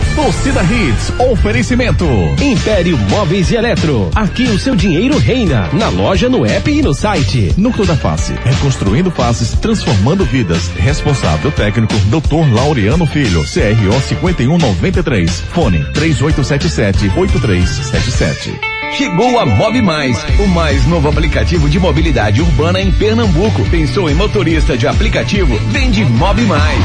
[0.00, 2.06] Torcida Hits, oferecimento.
[2.40, 4.10] Império Móveis e Eletro.
[4.14, 5.68] Aqui o seu dinheiro reina.
[5.72, 7.52] Na loja, no app e no site.
[7.56, 10.70] Núcleo da Face, reconstruindo faces, transformando vidas.
[10.76, 12.54] Responsável técnico, Dr.
[12.54, 15.40] Laureano Filho, CRO 5193.
[15.52, 18.52] Fone 3877-8377.
[18.92, 23.64] Chegou a Mob Mais, o mais novo aplicativo de mobilidade urbana em Pernambuco.
[23.70, 25.58] Pensou em motorista de aplicativo?
[25.70, 26.84] Vende Mob Mais.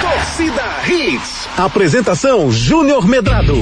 [0.00, 1.33] Torcida Hits.
[1.56, 3.54] Apresentação Júnior Medrado.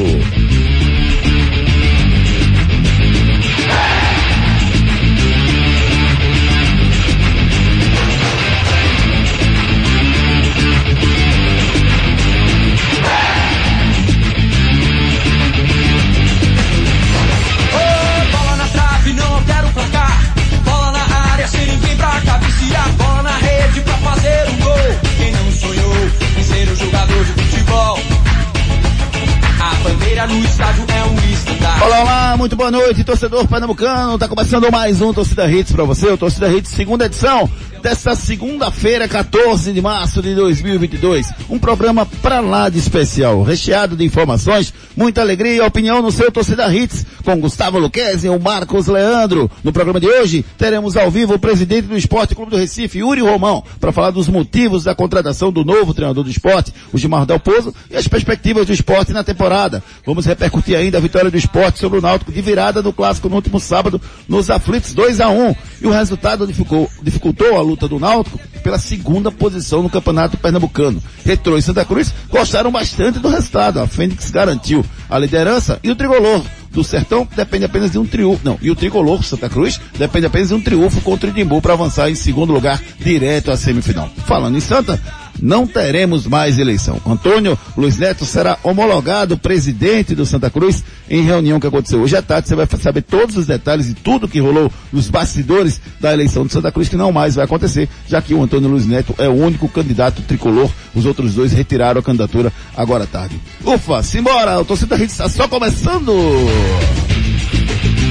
[32.43, 34.19] Muito boa noite, torcedor pernambucano.
[34.19, 37.49] Tá começando mais um Torcida Hits pra você, o Torcida Hits segunda edição
[37.83, 41.27] desta segunda-feira, 14 de março de 2022.
[41.51, 46.31] Um programa pra lá de especial, recheado de informações, muita alegria e opinião no seu
[46.31, 49.51] Torcida Hits, com Gustavo Luquezzi e o Marcos Leandro.
[49.65, 53.21] No programa de hoje, teremos ao vivo o presidente do Esporte Clube do Recife, Yuri
[53.21, 57.75] Romão, para falar dos motivos da contratação do novo treinador do esporte, o Gilmar Dalpozo,
[57.91, 59.83] e as perspectivas do esporte na temporada.
[60.07, 63.35] Vamos repercutir ainda a vitória do esporte sobre o Náutico de virada no clássico no
[63.35, 68.39] último sábado, nos aflitos 2 a 1 E o resultado dificultou, a luta do Náutico
[68.63, 71.03] pela segunda posição no Campeonato Pernambucano.
[71.25, 73.81] Retrô e Santa Cruz gostaram bastante do resultado.
[73.81, 78.43] A Fênix garantiu a liderança e o Tricolor do Sertão depende apenas de um triunfo.
[78.45, 81.73] Não, e o Tricolor Santa Cruz depende apenas de um triunfo contra o Idimbu para
[81.73, 84.09] avançar em segundo lugar direto à semifinal.
[84.25, 85.01] Falando em Santa,
[85.41, 87.01] não teremos mais eleição.
[87.07, 92.23] Antônio Luiz Neto será homologado presidente do Santa Cruz em reunião que aconteceu hoje à
[92.23, 92.49] tarde.
[92.49, 96.53] Você vai saber todos os detalhes e tudo que rolou nos bastidores da eleição do
[96.53, 99.35] Santa Cruz, que não mais vai acontecer, já que o Antônio Luiz Neto é o
[99.35, 100.71] único candidato tricolor.
[100.95, 103.41] Os outros dois retiraram a candidatura agora à tarde.
[103.65, 104.61] Ufa, simbora!
[104.61, 106.13] O torcida Rede está só começando!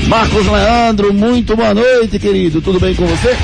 [0.07, 2.61] Marcos Leandro, muito boa noite, querido.
[2.61, 3.37] Tudo bem com você?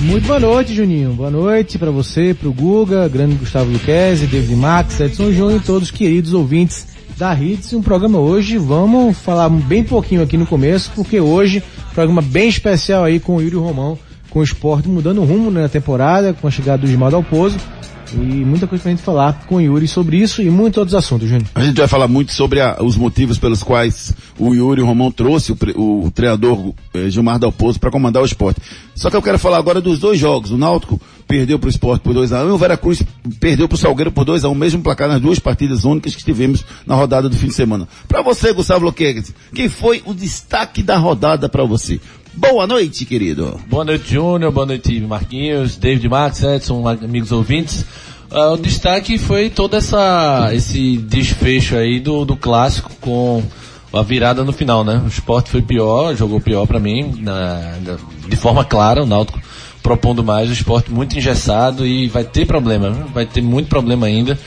[0.00, 1.12] Muito boa noite, Juninho.
[1.12, 5.64] Boa noite para você, para o Guga, grande Gustavo Luquezzi, David Max, Edson Júnior e
[5.64, 6.86] todos os queridos ouvintes
[7.18, 7.74] da Hits.
[7.74, 11.62] Um programa hoje, vamos falar bem pouquinho aqui no começo, porque hoje,
[11.92, 13.98] programa bem especial aí com o Yuri Romão,
[14.30, 17.58] com o esporte mudando o rumo na temporada, com a chegada do Gilmar Dalpozo.
[18.14, 21.28] E muita coisa pra gente falar com o Yuri sobre isso e muitos outros assuntos,
[21.28, 21.48] Júnior.
[21.54, 25.52] A gente vai falar muito sobre a, os motivos pelos quais o Yuri Romão trouxe
[25.52, 28.60] o, o treinador eh, Gilmar Dalpozo para comandar o esporte.
[28.94, 30.50] Só que eu quero falar agora dos dois jogos.
[30.50, 33.02] O Náutico perdeu para o esporte por 2x1 e o Veracruz
[33.38, 36.96] perdeu para o Salgueiro por 2x1, mesmo placar nas duas partidas únicas que tivemos na
[36.96, 37.86] rodada do fim de semana.
[38.08, 42.00] Para você, Gustavo Loquegues, quem foi o destaque da rodada para você?
[42.40, 43.60] Boa noite, querido.
[43.68, 44.50] Boa noite, Júnior.
[44.50, 47.84] Boa noite, Marquinhos, David Max, Edson, amigos ouvintes.
[48.30, 53.42] Ah, o destaque foi todo essa, esse desfecho aí do, do clássico com
[53.92, 55.02] a virada no final, né?
[55.04, 59.38] O esporte foi pior, jogou pior para mim, na- na- de forma clara, o Náutico
[59.82, 64.38] propondo mais, o esporte muito engessado e vai ter problema, vai ter muito problema ainda.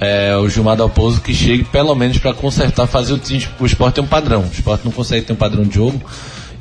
[0.00, 3.46] É, o Gilmar Dalpozo que chegue pelo menos para consertar, fazer o time.
[3.58, 6.00] O esporte tem um padrão, o esporte não consegue ter um padrão de jogo.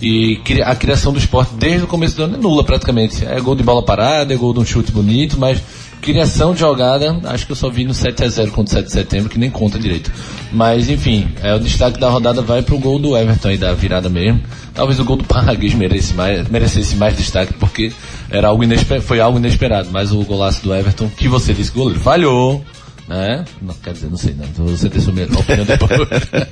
[0.02, 3.26] E a criação do esporte desde o começo do ano é nula praticamente.
[3.26, 5.62] É gol de bola parada, é gol de um chute bonito, mas
[6.02, 9.30] criação de jogada, acho que eu só vi no 7x0 contra o 7 de setembro,
[9.30, 10.12] que nem conta direito.
[10.52, 14.08] Mas enfim, é, o destaque da rodada vai pro gol do Everton aí da virada
[14.08, 14.42] mesmo.
[14.74, 17.92] Talvez o gol do Parraguês merecesse mais, merecesse mais destaque, porque
[18.30, 19.90] era algo inesper, foi algo inesperado.
[19.92, 22.64] Mas o golaço do Everton, que você disse goleiro falhou,
[23.08, 23.46] né?
[23.62, 24.66] Não, quer dizer, não sei, não.
[24.68, 25.92] Você tem sua opinião depois.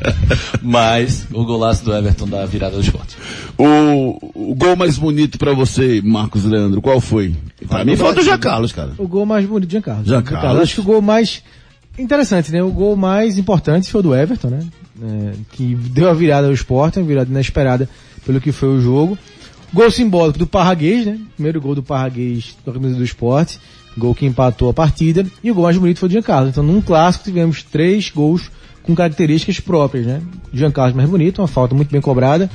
[0.63, 3.17] Mas o golaço do Everton da virada do esporte.
[3.57, 7.35] O, o gol mais bonito para você, Marcos Leandro, qual foi?
[7.67, 8.93] Para mim foi o do Jean Carlos, cara.
[8.97, 10.07] O gol mais bonito Jean Carlos.
[10.07, 10.61] Jean Carlos.
[10.61, 11.43] Acho que o gol mais
[11.99, 12.63] interessante, né?
[12.63, 14.59] O gol mais importante foi o do Everton, né?
[15.01, 17.89] É, que deu a virada ao esporte, uma virada inesperada
[18.25, 19.17] pelo que foi o jogo.
[19.73, 21.19] Gol simbólico do Parraguês, né?
[21.35, 23.59] Primeiro gol do Parraguês da camisa do esporte.
[23.97, 25.25] Gol que empatou a partida.
[25.43, 26.49] E o gol mais bonito foi o Carlos.
[26.49, 28.51] Então, num clássico, tivemos três gols
[28.83, 30.21] com características próprias, né?
[30.53, 32.49] Jean Carlos mais bonito, uma falta muito bem cobrada.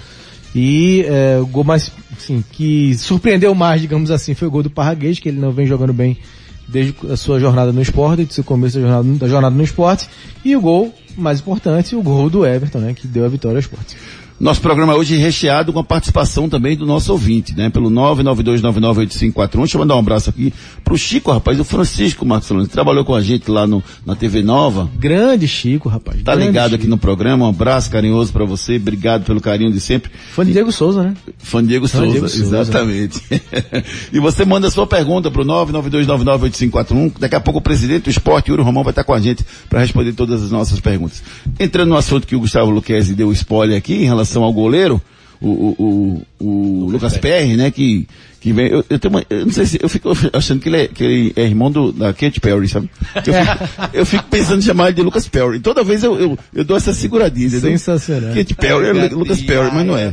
[0.54, 4.70] E é, o gol mais, assim, que surpreendeu mais, digamos assim, foi o gol do
[4.70, 6.18] Parraguês, que ele não vem jogando bem
[6.66, 10.08] desde a sua jornada no esporte, desde o começo da jornada, da jornada no esporte.
[10.44, 12.94] E o gol mais importante, o gol do Everton, né?
[12.94, 13.96] Que deu a vitória ao esporte.
[14.40, 17.68] Nosso programa hoje é recheado com a participação também do nosso ouvinte, né?
[17.68, 19.58] Pelo 992998541.
[19.58, 20.50] Deixa eu mandar um abraço aqui
[20.82, 24.42] pro Chico, rapaz, o Francisco Marcelino, que trabalhou com a gente lá no, na TV
[24.42, 24.88] Nova.
[24.98, 26.22] Grande Chico, rapaz.
[26.22, 26.76] Tá ligado Chico.
[26.76, 27.44] aqui no programa.
[27.44, 28.76] Um abraço carinhoso pra você.
[28.76, 30.10] Obrigado pelo carinho de sempre.
[30.32, 31.14] Fã de Diego Souza, né?
[31.36, 32.60] Fã Diego Fã Souza, Diego Souza.
[32.60, 33.20] exatamente.
[34.10, 37.12] e você manda a sua pergunta pro 992998541.
[37.18, 39.80] Daqui a pouco o presidente do esporte, Yuri Romão, vai estar com a gente para
[39.80, 41.22] responder todas as nossas perguntas.
[41.58, 45.00] Entrando no assunto que o Gustavo Luquezzi deu spoiler aqui em relação ao goleiro,
[45.40, 46.46] o, o, o,
[46.84, 48.06] o Lucas Perry, né, que,
[48.40, 50.76] que vem, eu, eu tenho uma, eu não sei se, eu fico achando que ele
[50.76, 52.90] é, que ele é irmão do, da Kate Perry, sabe?
[53.16, 55.58] Eu fico, eu fico pensando em chamar ele de Lucas Perry.
[55.60, 57.48] Toda vez eu, eu, eu dou essa seguradinha?
[57.48, 58.34] Sensacional.
[58.34, 60.12] Kate Perry é Lu- Lucas Perry, mas não é.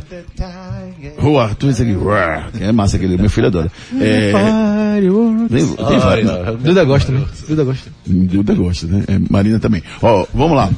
[1.22, 1.96] O Arthur, isso aqui,
[2.60, 3.70] é massa aquele, meu filho adora.
[4.00, 4.32] É,
[5.48, 6.30] tem, tem vários.
[6.60, 7.24] Duda gosta, né?
[7.48, 7.90] Duda gosta.
[8.06, 9.04] Duda gosta, né?
[9.06, 9.82] É, Marina também.
[10.02, 10.70] Ó, vamos lá.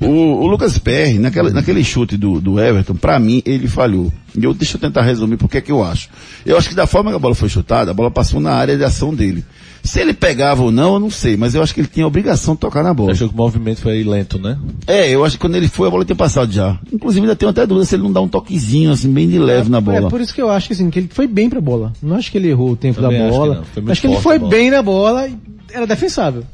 [0.00, 4.12] O, o Lucas Perry, naquela, naquele chute do, do Everton, pra mim, ele falhou.
[4.36, 6.08] E eu, deixa eu tentar resumir porque é que eu acho.
[6.44, 8.76] Eu acho que da forma que a bola foi chutada, a bola passou na área
[8.76, 9.44] de ação dele.
[9.82, 12.06] Se ele pegava ou não, eu não sei, mas eu acho que ele tinha a
[12.06, 13.12] obrigação de tocar na bola.
[13.12, 14.56] Achou que o movimento foi lento, né?
[14.86, 16.78] É, eu acho que quando ele foi, a bola tinha passado já.
[16.92, 19.68] Inclusive, ainda tenho até dúvida se ele não dá um toquezinho, assim, bem de leve
[19.68, 20.06] na bola.
[20.06, 21.92] É por isso que eu acho que assim, que ele foi bem pra bola.
[22.00, 23.54] Não acho que ele errou o tempo Também da acho que bola.
[23.54, 25.36] Foi muito acho que ele foi bem na bola e
[25.72, 26.44] era defensável.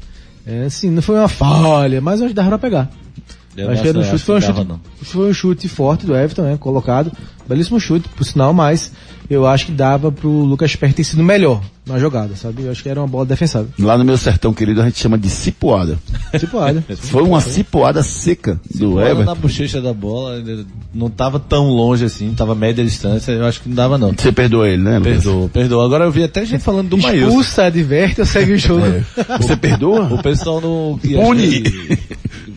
[0.45, 2.89] É, assim, não foi uma falha, mas eu acho que dava pra pegar.
[3.55, 4.67] Eu acho que era um chute, foi um chute,
[5.01, 6.57] foi um chute forte do Everton, né?
[6.57, 7.11] Colocado.
[7.49, 8.91] Belíssimo chute, por sinal, mas
[9.27, 12.63] eu acho que dava pro Lucas Perry ter sido melhor na jogada, sabe?
[12.63, 13.69] Eu acho que era uma bola defensável.
[13.79, 15.97] Lá no meu sertão querido, a gente chama de cipoada.
[16.53, 16.83] Olha.
[16.97, 19.25] Foi uma cipoada seca do Bola Everton.
[19.25, 20.35] na bochecha da bola,
[20.93, 24.13] não tava tão longe assim, tava média distância, eu acho que não dava não.
[24.13, 25.23] Você perdoa ele, né, Lucas?
[25.23, 25.85] Perdoa, perdoa.
[25.85, 27.27] Agora eu vi até gente falando do Maílson.
[27.29, 28.85] Expulsa, adverte segue o jogo.
[29.39, 30.13] Você perdoa?
[30.13, 30.99] O pessoal no...
[30.99, 31.63] Pune!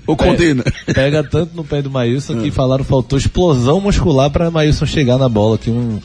[0.07, 0.65] Ou condena?
[0.93, 5.19] Pega tanto no pé do Maílson que falaram que faltou explosão muscular para Maílson chegar
[5.19, 6.01] na bola, que um,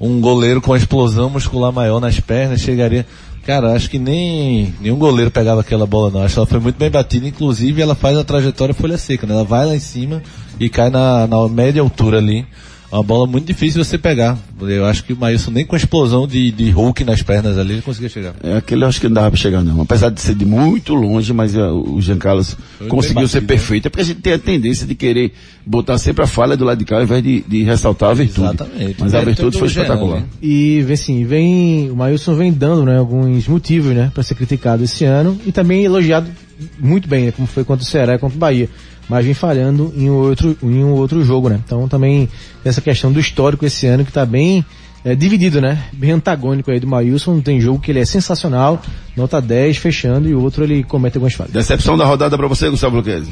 [0.00, 3.06] um goleiro com explosão muscular maior nas pernas chegaria...
[3.46, 6.22] Cara, acho que nem nenhum goleiro pegava aquela bola não.
[6.22, 9.34] Acho que ela foi muito bem batida, inclusive ela faz a trajetória folha seca, né?
[9.34, 10.22] Ela vai lá em cima
[10.58, 12.46] e cai na, na média altura ali.
[12.94, 14.38] Uma bola muito difícil de você pegar.
[14.60, 17.72] Eu acho que o Maílson nem com a explosão de, de Hulk nas pernas ali
[17.72, 18.36] ele conseguia chegar.
[18.40, 19.80] É, aquele eu acho que não dava pra chegar não.
[19.80, 23.40] Apesar de ser de muito longe, mas uh, o Jean Carlos Foi conseguiu bem ser
[23.40, 23.86] batido, perfeito.
[23.86, 25.32] É porque a gente tem a tendência de querer
[25.66, 28.46] botar sempre a falha do lado de cá ao invés de, de ressaltar a virtude.
[28.46, 28.96] Exatamente.
[29.00, 30.20] Mas a virtude foi espetacular.
[30.20, 30.26] né?
[30.40, 34.84] E vem assim, vem, o Maílson vem dando, né, alguns motivos, né, para ser criticado
[34.84, 36.30] esse ano e também elogiado
[36.78, 38.68] muito bem, né, como foi contra o Ceará e contra o Bahia.
[39.08, 41.60] Mas vem falhando em um outro, em um outro jogo, né.
[41.64, 42.28] Então também
[42.64, 44.64] essa questão do histórico esse ano que tá bem
[45.04, 47.40] é, dividido, né, bem antagônico aí do Maílson.
[47.40, 48.80] Tem jogo que ele é sensacional,
[49.16, 51.52] nota 10, fechando, e o outro ele comete algumas falhas.
[51.52, 53.30] Decepção da rodada pra você, Gustavo Luquezzi.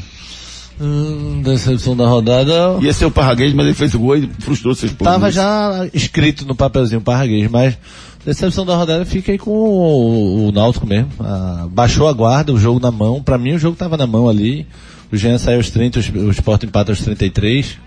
[0.81, 2.79] Hum, decepção da rodada.
[2.81, 5.13] Ia ser o Parraguês, mas ele fez o gol e frustrou seus pontos.
[5.13, 7.77] Tava já escrito no papelzinho Parraguês, mas
[8.25, 11.09] decepção da rodada fica aí com o, o Náutico mesmo.
[11.21, 13.23] Ah, baixou a guarda, o jogo na mão.
[13.23, 14.67] Pra mim o jogo tava na mão ali.
[15.13, 17.79] O Jean saiu aos 30, os- o Sport empata aos 33.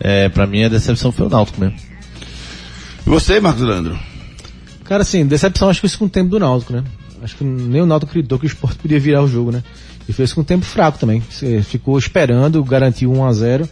[0.00, 1.76] É, pra mim a decepção foi o Náutico mesmo.
[3.06, 3.98] E você, Marcos Leandro?
[4.84, 6.82] Cara, assim, decepção acho que isso com o tempo do Náutico, né?
[7.22, 9.62] Acho que nem o Náutico acreditou que o Sport podia virar o jogo, né?
[10.06, 11.22] E fez com um tempo fraco também.
[11.30, 13.68] Você ficou esperando, garantiu 1 a 0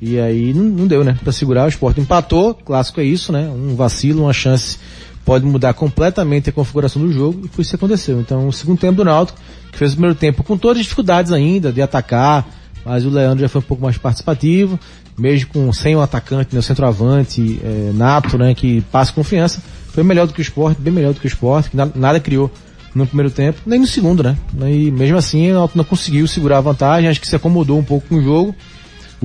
[0.00, 1.16] e aí não, não deu, né?
[1.24, 3.48] Pra segurar, o Sport empatou, clássico é isso, né?
[3.48, 4.78] Um vacilo, uma chance
[5.24, 8.20] pode mudar completamente a configuração do jogo e foi isso que aconteceu.
[8.20, 9.38] Então, o segundo tempo do Náutico,
[9.72, 12.46] que fez o primeiro tempo com todas as dificuldades ainda de atacar,
[12.84, 14.78] mas o Leandro já foi um pouco mais participativo,
[15.18, 19.62] mesmo com sem um atacante, né, o centroavante, é, nato, né, que passa confiança,
[19.92, 22.20] foi melhor do que o Sport, bem melhor do que o Sport, que na- nada
[22.20, 22.50] criou
[22.94, 24.36] no primeiro tempo, nem no segundo, né?
[24.68, 27.82] E mesmo assim, o Náutico não conseguiu segurar a vantagem, acho que se acomodou um
[27.82, 28.54] pouco com o jogo.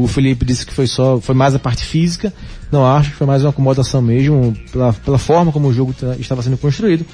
[0.04, 2.34] O Felipe disse que foi só, foi mais a parte física.
[2.72, 6.16] Não acho que foi mais uma acomodação mesmo, pela, pela forma como o jogo tá-
[6.20, 7.06] estava sendo construído.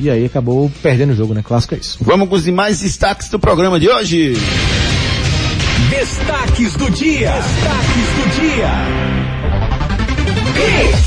[0.00, 1.42] E aí acabou perdendo o jogo, né?
[1.42, 1.98] Clássico é isso.
[2.00, 4.34] Vamos com os demais destaques do programa de hoje.
[5.90, 7.30] Destaques do dia.
[7.32, 9.13] Destaques do dia.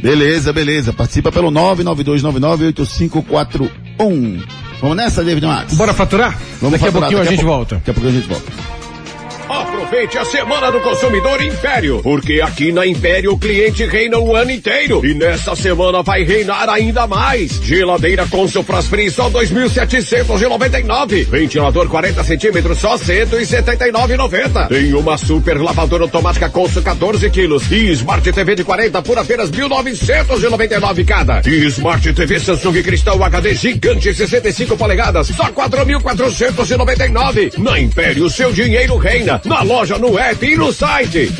[0.00, 0.92] Beleza, beleza.
[0.92, 4.42] Participa pelo 992998541.
[4.80, 5.74] Vamos nessa, David Max?
[5.74, 6.38] Bora faturar?
[6.60, 7.74] Vamos Daqui a faturar, pouquinho a daqui gente volta.
[7.76, 8.50] Daqui a pouquinho a gente volta.
[9.80, 14.50] Aproveite a Semana do Consumidor Império, porque aqui na Império o cliente reina o ano
[14.50, 15.00] inteiro.
[15.04, 17.52] E nessa semana vai reinar ainda mais.
[17.62, 21.24] Geladeira Consul Free só 2.799.
[21.24, 24.68] Ventilador 40 centímetros só 179,90.
[24.68, 29.50] Tem uma super lavadora automática Consul 14 quilos e Smart TV de 40 por apenas
[29.50, 31.40] 1.999 cada.
[31.48, 37.58] E Smart TV Samsung Cristal HD gigante 65 polegadas só 4.499.
[37.58, 39.40] Na Império seu dinheiro reina.
[39.46, 41.32] Na loja, no app e no site.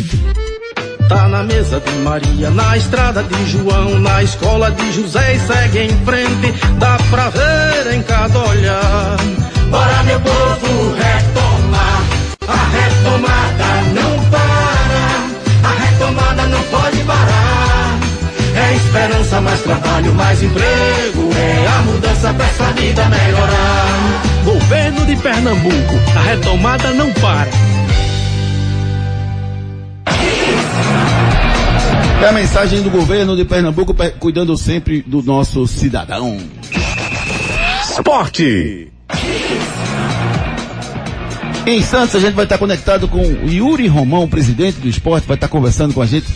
[1.08, 5.78] Tá na mesa de Maria, na estrada de João, na escola de José e segue
[5.80, 9.16] em frente, dá pra ver em cada olhar.
[9.68, 12.02] Bora meu povo retomar,
[12.46, 17.98] a retomada não para, a retomada não pode parar.
[18.54, 24.22] É esperança, mais trabalho, mais emprego, é a mudança pra essa vida melhorar.
[24.44, 27.70] Governo de Pernambuco, a retomada não para.
[32.22, 36.36] É a mensagem do governo de Pernambuco pe- cuidando sempre do nosso cidadão.
[37.90, 38.88] Esporte.
[41.66, 45.36] Em Santos a gente vai estar conectado com o Yuri Romão, presidente do esporte, vai
[45.36, 46.26] estar conversando com a gente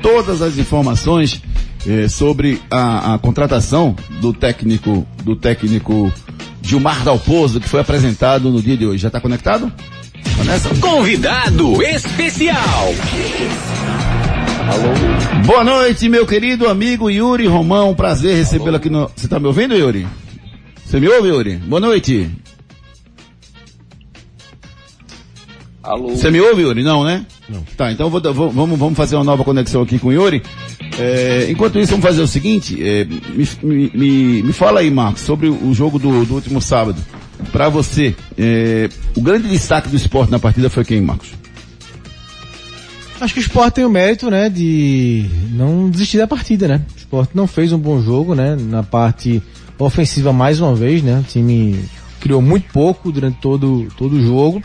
[0.00, 1.42] todas as informações
[1.86, 6.12] eh, sobre a, a contratação do técnico, do técnico
[6.62, 9.02] Gilmar Dalpozo, que foi apresentado no dia de hoje.
[9.02, 9.70] Já está conectado?
[10.36, 10.68] Tá nessa?
[10.76, 12.94] Convidado especial.
[15.46, 17.94] Boa noite, meu querido amigo Yuri Romão.
[17.94, 19.10] Prazer recebê-lo aqui no.
[19.14, 20.06] Você tá me ouvindo, Yuri?
[20.84, 21.56] Você me ouve, Yuri?
[21.56, 22.30] Boa noite.
[25.82, 26.08] Alô?
[26.10, 26.82] Você me ouve, Yuri?
[26.82, 27.26] Não, né?
[27.48, 27.62] Não.
[27.76, 30.42] Tá, então vou, vou- vamos, vamos fazer uma nova conexão aqui com o Yuri.
[30.98, 32.82] É, enquanto isso, vamos fazer o seguinte.
[32.82, 36.98] é, me, me, me, fala aí, Marcos, sobre o jogo do, do último sábado.
[37.52, 41.28] Pra você, é, o grande destaque do esporte na partida foi quem, Marcos?
[43.20, 46.82] Acho que o Sport tem o mérito, né, de não desistir da partida, né?
[46.94, 49.42] O Sport não fez um bom jogo, né, na parte
[49.78, 51.20] ofensiva mais uma vez, né?
[51.20, 51.78] O time
[52.20, 54.62] criou muito pouco durante todo, todo o jogo.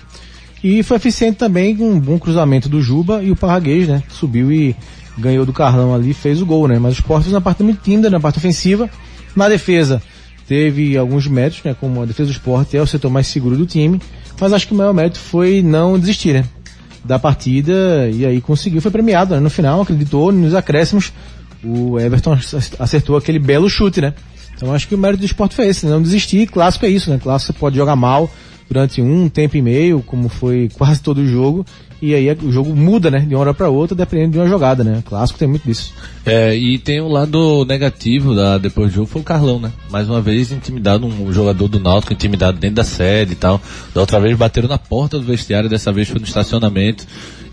[0.63, 4.03] E foi eficiente também com um bom cruzamento do Juba e o Parraguês, né?
[4.09, 4.75] Subiu e
[5.17, 6.79] ganhou do Carlão ali fez o gol, né?
[6.79, 8.89] Mas o Sport fez uma parte muito tímida na parte ofensiva.
[9.35, 10.01] Na defesa,
[10.47, 11.75] teve alguns méritos, né?
[11.79, 14.01] Como a defesa do Sport é o setor mais seguro do time.
[14.39, 16.45] Mas acho que o maior mérito foi não desistir, né?
[17.03, 19.39] Da partida e aí conseguiu, foi premiado, né?
[19.39, 21.13] No final, acreditou nos acréscimos.
[21.63, 22.37] O Everton
[22.77, 24.13] acertou aquele belo chute, né?
[24.55, 25.91] Então acho que o mérito do esporte foi esse, né?
[25.93, 26.47] não desistir.
[26.47, 27.17] Clássico é isso, né?
[27.17, 28.29] Clássico pode jogar mal
[28.67, 31.65] durante um tempo e meio, como foi quase todo o jogo,
[32.01, 33.19] e aí o jogo muda, né?
[33.19, 35.03] De uma hora para outra, dependendo de uma jogada, né?
[35.05, 35.93] Clássico tem muito disso.
[36.25, 39.71] É, e tem um lado negativo da, depois do jogo, foi o Carlão, né?
[39.89, 43.61] Mais uma vez intimidado, um jogador do Náutico intimidado dentro da sede e tal.
[43.93, 47.05] Da outra vez bateram na porta do vestiário, dessa vez foi no estacionamento.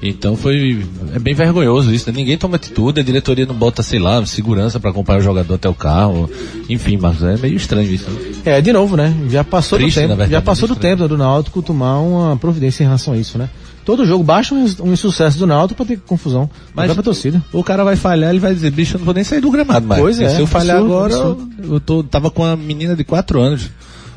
[0.02, 2.16] Então foi, é bem vergonhoso isso, né?
[2.16, 5.68] Ninguém toma atitude, a diretoria não bota, sei lá, segurança para acompanhar o jogador até
[5.68, 6.30] o carro.
[6.68, 8.10] Enfim, mas é meio estranho isso.
[8.10, 8.18] né?
[8.44, 9.14] É, de novo, né?
[9.30, 12.82] Já passou Triste, do tempo, verdade, já passou do tempo do Náutico tomar uma providência
[12.82, 13.48] em relação a isso, né?
[13.86, 16.50] Todo jogo baixa um, um insucesso do Náutico pra ter confusão.
[16.74, 17.40] Mas pra torcida.
[17.52, 19.86] O cara vai falhar, ele vai dizer, bicho, eu não vou nem sair do gramado
[19.86, 20.02] mais.
[20.02, 21.48] Pois é, Se eu falhar absurdo, agora, absurdo.
[21.62, 23.70] eu, eu tô, tava com a menina de 4 anos.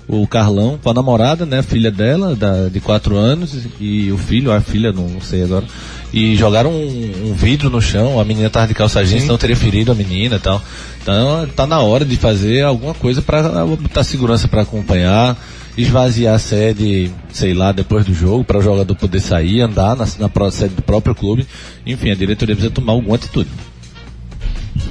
[0.07, 4.17] O Carlão, com a namorada, né, a filha dela, da, de 4 anos, e o
[4.17, 5.65] filho, a filha, não, não sei agora.
[6.11, 9.55] E jogaram um, um vidro no chão, a menina tava de calça jeans, não teria
[9.55, 10.59] ferido a menina e tal.
[10.99, 15.37] Então, tá na hora de fazer alguma coisa para botar segurança para acompanhar,
[15.81, 20.05] esvaziar a sede, sei lá, depois do jogo, para o jogador poder sair, andar na,
[20.19, 21.45] na sede do próprio clube.
[21.85, 23.49] Enfim, a diretoria precisa tomar alguma atitude.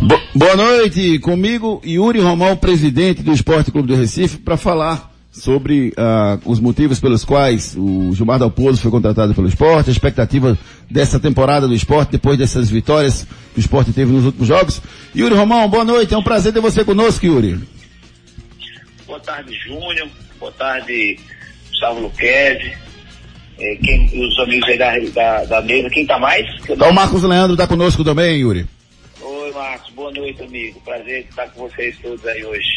[0.01, 5.93] Bo- boa noite, comigo Yuri Romão, presidente do Esporte Clube do Recife, para falar sobre
[5.97, 10.59] ah, os motivos pelos quais o Gilmar Dalpozo foi contratado pelo esporte, a expectativa
[10.91, 14.81] dessa temporada do esporte, depois dessas vitórias que o esporte teve nos últimos jogos.
[15.15, 17.61] Yuri Romão, boa noite, é um prazer ter você conosco, Yuri.
[19.07, 20.09] Boa tarde, Júnior.
[20.39, 21.19] Boa tarde,
[21.71, 22.73] Gustavo Luquezzi.
[23.61, 25.91] É, quem, os amigos aí da, da, da mesa.
[25.91, 26.47] Quem tá mais?
[26.69, 28.67] Então o Marcos Leandro está conosco também, Yuri.
[29.21, 29.93] Oi, Marcos.
[29.95, 30.81] Boa noite, amigo.
[30.85, 32.69] Prazer estar com vocês todos aí hoje.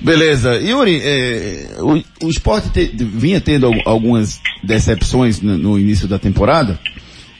[0.00, 0.56] Beleza.
[0.56, 6.18] Yuri, é, o, o esporte te, vinha tendo al- algumas decepções no, no início da
[6.18, 6.78] temporada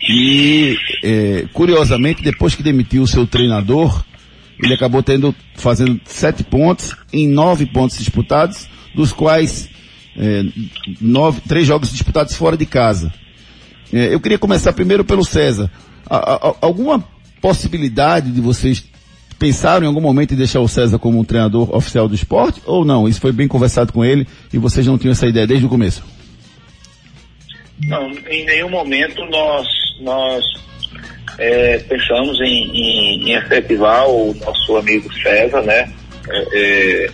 [0.08, 4.02] e, é, curiosamente, depois que demitiu o seu treinador,
[4.62, 9.68] ele acabou tendo, fazendo sete pontos em nove pontos disputados, dos quais
[10.16, 10.42] é,
[11.00, 13.12] nove, três jogos disputados fora de casa.
[13.92, 15.70] É, eu queria começar primeiro pelo César.
[16.08, 17.02] A- a- alguma
[17.40, 18.84] possibilidade de vocês
[19.38, 22.84] pensaram em algum momento em deixar o César como um treinador oficial do esporte ou
[22.84, 23.08] não?
[23.08, 26.02] Isso foi bem conversado com ele e vocês não tinham essa ideia desde o começo?
[27.86, 29.66] Não, em nenhum momento nós,
[30.02, 30.44] nós
[31.38, 35.90] é, pensamos em, em, em efetivar o nosso amigo César, né?
[36.28, 37.10] É, é,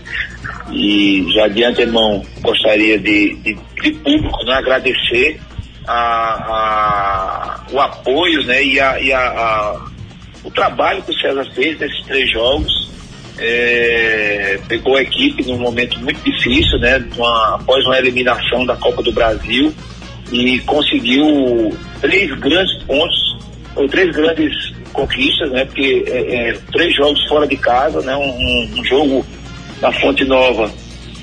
[0.70, 5.40] e já de antemão gostaria de, de, de público né, agradecer
[5.86, 9.80] a, a, o apoio né, e, a, e a,
[10.44, 12.86] o trabalho que o César fez nesses três jogos.
[13.38, 17.04] É, pegou a equipe num momento muito difícil, né?
[17.18, 19.74] uma- após uma eliminação da Copa do Brasil
[20.32, 23.36] e conseguiu três grandes pontos,
[23.74, 25.66] ou três grandes conquistas, né?
[25.66, 28.16] Porque é, é, três jogos fora de casa, né?
[28.16, 29.26] Um- um jogo
[29.80, 30.70] na Fonte Nova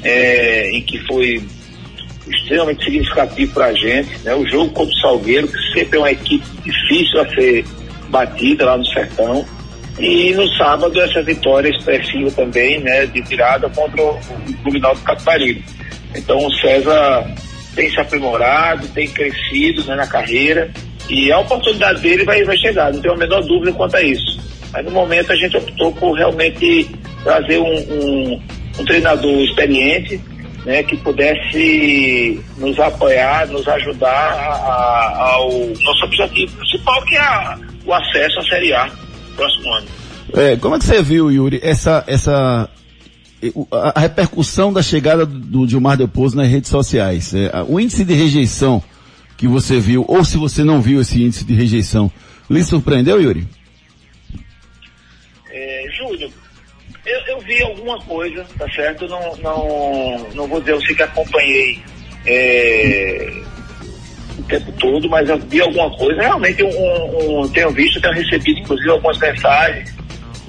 [0.03, 1.43] é, em que foi
[2.27, 4.33] extremamente significativo para a gente, né?
[4.35, 7.65] O jogo contra o Salgueiro, que sempre é uma equipe difícil a ser
[8.09, 9.45] batida lá no Sertão.
[9.99, 14.09] E no sábado essa vitória expressiva também, né, de tirada contra o
[14.47, 15.63] o Clube Náutico Capibaribe.
[16.15, 17.31] Então o César
[17.75, 20.71] tem se aprimorado, tem crescido né, na carreira
[21.09, 24.39] e a oportunidade dele vai, vai chegar, não tenho a menor dúvida quanto a isso.
[24.71, 26.89] Mas no momento a gente optou por realmente
[27.23, 28.41] trazer um, um,
[28.79, 30.19] um treinador experiente,
[30.65, 37.59] né, que pudesse nos apoiar, nos ajudar a- ao nosso objetivo principal, que é a-
[37.85, 39.87] o acesso à Série A no próximo ano.
[40.35, 42.69] É, como é que você viu, Yuri, essa, essa,
[43.71, 47.33] a, repercussão da chegada do, Gilmar Del nas redes sociais?
[47.33, 48.81] É, o índice de rejeição
[49.37, 52.09] que você viu, ou se você não viu esse índice de rejeição,
[52.49, 53.45] lhe surpreendeu, Yuri?
[55.51, 56.31] É, Júlio,
[57.05, 59.07] eu, eu vi alguma coisa, tá certo?
[59.07, 61.79] Não, não, não vou dizer, eu sei que acompanhei
[62.25, 63.33] é,
[64.39, 66.21] o tempo todo, mas eu vi alguma coisa.
[66.21, 69.93] Realmente, um, um- tenho visto, tenho recebido, inclusive, algumas mensagens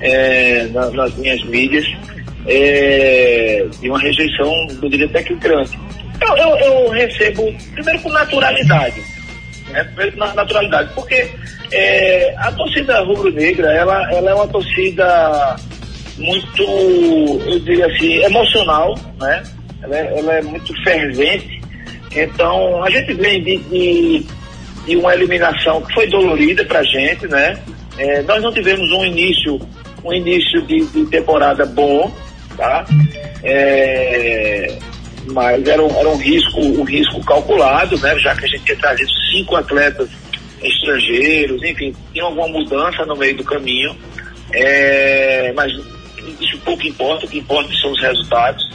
[0.01, 1.85] é, na- nas minhas mídias
[2.47, 5.79] é, de uma rejeição, eu diria até que grande.
[6.21, 9.03] Eu, eu, eu recebo, primeiro, com naturalidade
[9.71, 11.29] né, na naturalidade, porque
[11.73, 15.57] é, a torcida rubro-negra, ela, ela é uma torcida
[16.19, 19.43] muito, eu diria assim, emocional, né?
[19.83, 21.61] Ela é, ela é muito fervente.
[22.15, 24.27] Então, a gente vem de, de,
[24.87, 27.59] de uma eliminação que foi dolorida pra gente, né?
[27.99, 29.61] É, nós não tivemos um início,
[30.05, 32.13] um início de, de temporada bom,
[32.57, 32.85] tá?
[33.43, 34.79] É,
[35.33, 38.17] mas era um, era um risco, um risco calculado, né?
[38.19, 40.09] Já que a gente tinha trazido cinco atletas
[40.63, 43.97] estrangeiros, enfim, tinha alguma mudança no meio do caminho.
[44.53, 45.73] É, mas
[46.41, 48.71] isso pouco importa, o que importa são os resultados.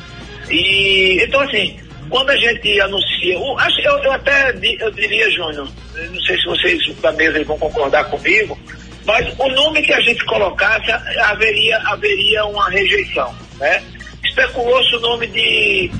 [0.49, 3.57] E então assim, quando a gente anuncia, eu,
[4.03, 5.69] eu até eu diria, Júnior,
[6.11, 8.57] não sei se vocês da mesa vão concordar comigo,
[9.05, 13.83] mas o nome que a gente colocasse haveria, haveria uma rejeição, né?
[14.23, 15.91] Especulou-se o nome de,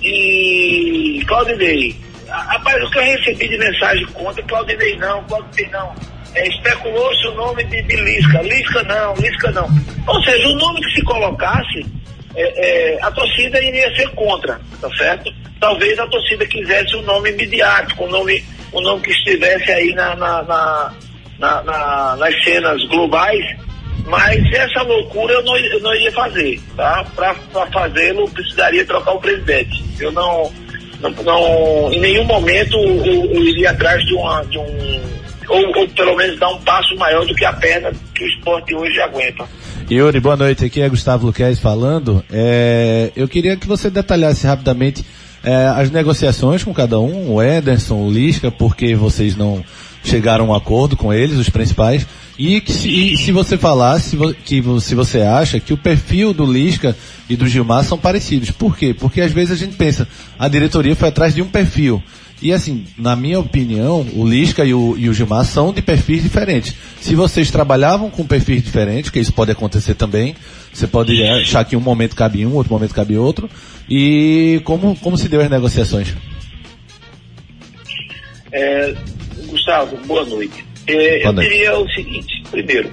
[0.00, 1.96] de Claudinei.
[2.28, 5.94] Rapaz, o que eu recebi de mensagem contra, Claudinei não, Claudinei não.
[6.34, 9.68] É, Especulou-se o nome de, de Lisca, Lisca não, Lisca não.
[10.06, 11.86] Ou seja, o nome que se colocasse,
[12.34, 15.32] é, é, a torcida iria ser contra, tá certo?
[15.60, 20.16] Talvez a torcida quisesse um nome midiático, um nome, um nome que estivesse aí na,
[20.16, 20.92] na, na,
[21.38, 23.44] na- na- nas cenas globais,
[24.06, 27.06] mas essa loucura eu não, eu não iria fazer, tá?
[27.14, 27.34] Para
[27.72, 29.82] fazê-lo, precisaria trocar o presidente.
[30.00, 30.52] Eu não,
[31.00, 35.02] não, não- em nenhum momento eu, eu iria atrás de, uma, de um,
[35.48, 38.74] ou, ou pelo menos dar um passo maior do que a perna que o esporte
[38.74, 39.44] hoje aguenta.
[39.90, 40.64] Yuri, boa noite.
[40.64, 42.24] Aqui é Gustavo Luquez falando.
[42.32, 45.04] É, eu queria que você detalhasse rapidamente
[45.42, 49.62] é, as negociações com cada um, o Ederson, o Lisca, porque vocês não
[50.02, 52.06] chegaram a um acordo com eles, os principais,
[52.38, 56.44] e que se, e se você falasse que se você acha que o perfil do
[56.44, 56.96] Lisca
[57.28, 58.50] e do Gilmar são parecidos.
[58.50, 58.94] Por quê?
[58.94, 60.06] Porque às vezes a gente pensa,
[60.38, 62.02] a diretoria foi atrás de um perfil.
[62.42, 66.22] E assim, na minha opinião, o Lisca e o, e o Gilmar são de perfis
[66.22, 66.74] diferentes.
[67.00, 70.34] Se vocês trabalhavam com perfis diferentes, que isso pode acontecer também,
[70.72, 73.48] você pode achar que um momento cabe um, outro momento cabe outro.
[73.88, 76.14] E como, como se deu as negociações?
[78.52, 78.94] É,
[79.46, 80.64] Gustavo, boa noite.
[80.86, 81.48] É, Boa eu noite.
[81.50, 82.90] diria o seguinte, primeiro,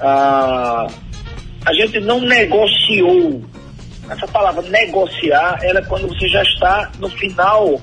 [0.00, 0.86] a,
[1.66, 3.42] a gente não negociou
[4.08, 7.80] essa palavra negociar, ela é quando você já está no final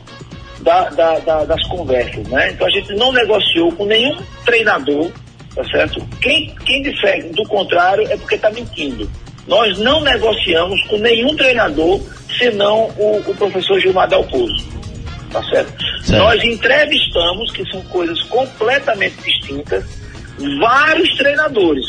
[0.61, 2.51] da, da, da, das conversas, né?
[2.51, 5.11] Então a gente não negociou com nenhum treinador,
[5.55, 6.05] tá certo?
[6.21, 9.09] Quem, quem disser do contrário é porque está mentindo.
[9.47, 11.99] Nós não negociamos com nenhum treinador,
[12.37, 14.65] senão o, o professor Gilmar Dalpozo,
[15.31, 15.73] tá certo?
[16.03, 16.23] Certo.
[16.23, 19.83] Nós entrevistamos, que são coisas completamente distintas,
[20.59, 21.85] vários treinadores.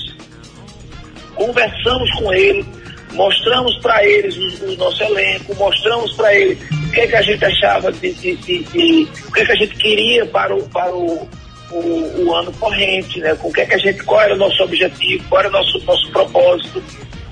[1.35, 2.65] Conversamos com ele,
[3.15, 7.23] mostramos para eles o, o nosso elenco, mostramos para eles o que, é que a
[7.23, 10.69] gente achava de, de- de- de- o que, é que a gente queria para o,
[10.69, 11.29] para o,
[11.71, 13.35] o, o ano corrente, né?
[13.35, 15.53] Com o que, é que a gente, qual era o nosso objetivo, qual era o
[15.53, 16.83] nosso, nosso propósito.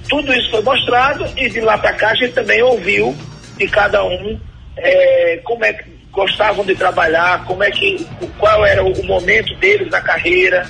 [0.08, 3.14] Tudo isso foi mostrado e de lá para cá a gente também ouviu
[3.58, 4.40] de cada um
[4.76, 8.04] eh, como é que gostavam de trabalhar, como é que,
[8.38, 10.66] qual era o momento deles na carreira.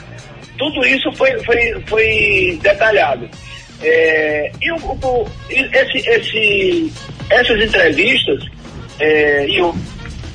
[0.58, 3.26] Tudo isso foi, foi, foi detalhado.
[3.82, 6.92] É, e o, o- esse, esse,
[7.30, 8.44] essas entrevistas,
[8.98, 9.74] é, e eu,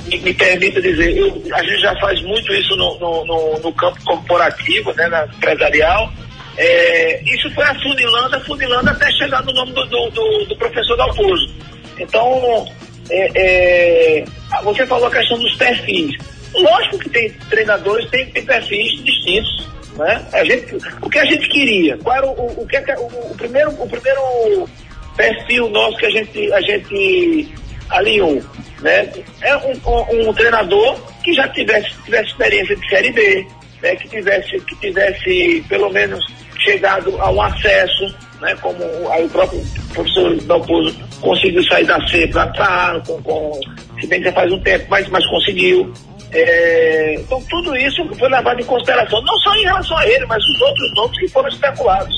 [0.08, 3.74] me, me permita dizer, eu- a gente já faz muito isso no, no, no- no
[3.74, 6.12] campo corporativo, né, na empresarial.
[6.58, 11.54] É, isso foi afunilando, afunilando até chegar no nome do, do, do- do professor Dalpozo.
[12.00, 12.66] Então,
[13.10, 14.26] é, é,
[14.64, 16.16] você falou a questão dos perfis.
[16.54, 19.68] Lógico que tem treinadores, tem, tem perfis distintos.
[19.96, 20.26] Né?
[20.34, 21.98] A gente, o que a gente queria?
[21.98, 24.70] Qual era o, o, que é que- o, o primeiro, o primeiro
[25.16, 27.54] perfil nosso que a gente, a gente
[27.90, 28.42] alinhou?
[28.82, 29.10] Né?
[29.42, 33.48] É um, um- um treinador que já tivesse, tivesse experiência de Série B,
[33.82, 33.96] né?
[33.96, 36.24] que, tivesse, que tivesse pelo menos
[36.60, 38.54] chegado a um acesso, né?
[38.62, 43.60] como aí o próprio professor Dalpozo conseguiu sair da C para A, com, com,
[44.00, 45.94] se bem que já faz um tempo, mas, mas conseguiu.
[46.38, 50.43] É, então tudo isso foi levado em consideração, não só em relação a ele, mas
[50.43, 52.13] os outros nomes que foram especulados.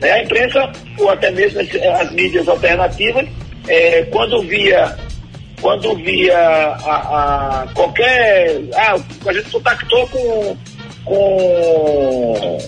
[0.00, 0.12] né?
[0.12, 1.68] A imprensa, ou até mesmo as,
[2.00, 3.26] as mídias alternativas,
[3.66, 4.94] é, quando via
[5.62, 8.60] quando via a, a qualquer.
[8.74, 8.96] Ah,
[9.26, 10.56] a gente contactou com.
[11.06, 12.58] com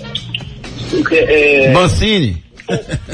[1.12, 2.42] é, Mancini.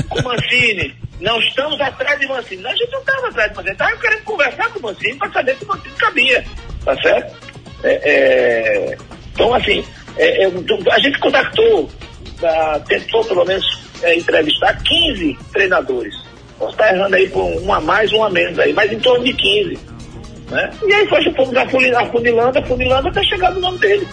[0.09, 0.95] com o Mancini.
[1.21, 2.63] Não estamos atrás de Mancini.
[2.63, 3.73] Não, a gente não estava atrás de Mancini.
[3.73, 6.45] Estava querendo conversar com o Mancini para saber se o Mancini cabia.
[6.85, 7.52] Tá certo?
[7.85, 8.97] É, é,
[9.35, 9.85] então, assim,
[10.17, 10.47] é,
[10.91, 11.91] a gente contactou,
[12.45, 13.65] ah, tentou pelo menos
[14.03, 16.15] é, entrevistar 15 treinadores.
[16.59, 19.25] Posso estar errando aí por um a mais, um a menos aí, mas em torno
[19.25, 19.79] de 15.
[20.51, 20.71] Né?
[20.87, 24.07] E aí foi, fomos afuni- afunilando, afunilando até chegar no nome dele.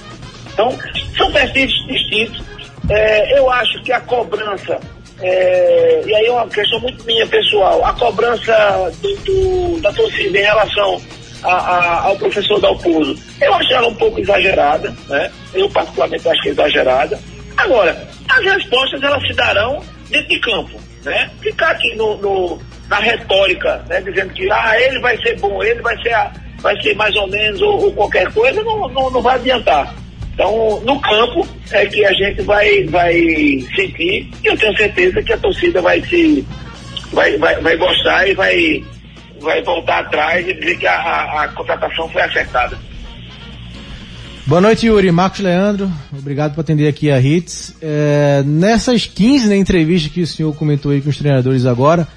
[0.53, 0.73] Então,
[1.17, 2.41] são perfis distintos.
[2.89, 4.79] É, eu acho que a cobrança,
[5.21, 10.37] é, e aí é uma questão muito minha pessoal, a cobrança do, do- da torcida
[10.39, 10.99] em relação
[11.43, 15.31] a- a- ao professor Dalpozo, eu acho ela um pouco exagerada, né?
[15.53, 17.19] Eu particularmente acho que é exagerada.
[17.57, 21.29] Agora, as respostas elas se darão dentro de campo, né?
[21.41, 24.01] Ficar aqui no, no- na retórica, né?
[24.01, 27.27] Dizendo que ah, ele vai ser bom, ele vai ser, a- vai ser mais ou
[27.27, 29.93] menos ou, ou qualquer coisa, não, não, não vai adiantar.
[30.33, 33.13] Então, no campo é que a gente vai, vai
[33.75, 36.45] sentir e eu tenho certeza que a torcida vai se
[37.11, 38.83] vai, vai, vai gostar e vai,
[39.41, 42.77] vai voltar atrás e dizer que a, a, a contratação foi acertada.
[44.45, 45.11] Boa noite, Yuri.
[45.11, 47.75] Marcos Leandro, obrigado por atender aqui a Hits.
[47.81, 52.07] É, nessas 15 né, entrevistas que o senhor comentou aí com os treinadores agora,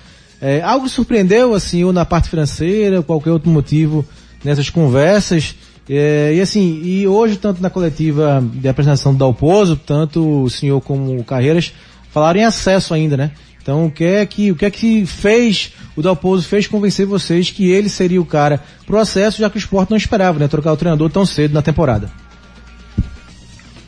[0.40, 4.04] é, algo surpreendeu, assim, ou na parte financeira, qualquer outro motivo
[4.42, 5.54] nessas conversas?
[5.88, 10.80] É, e assim, e hoje, tanto na coletiva de apresentação do Dalpozo, tanto o senhor
[10.80, 11.72] como o Carreiras
[12.10, 13.32] falaram em acesso ainda, né?
[13.62, 17.50] Então, o que é que, o que é que fez, o Dalpozo fez convencer vocês
[17.50, 20.48] que ele seria o cara pro acesso, já que o esporte não esperava, né?
[20.48, 22.10] Trocar o treinador tão cedo na temporada.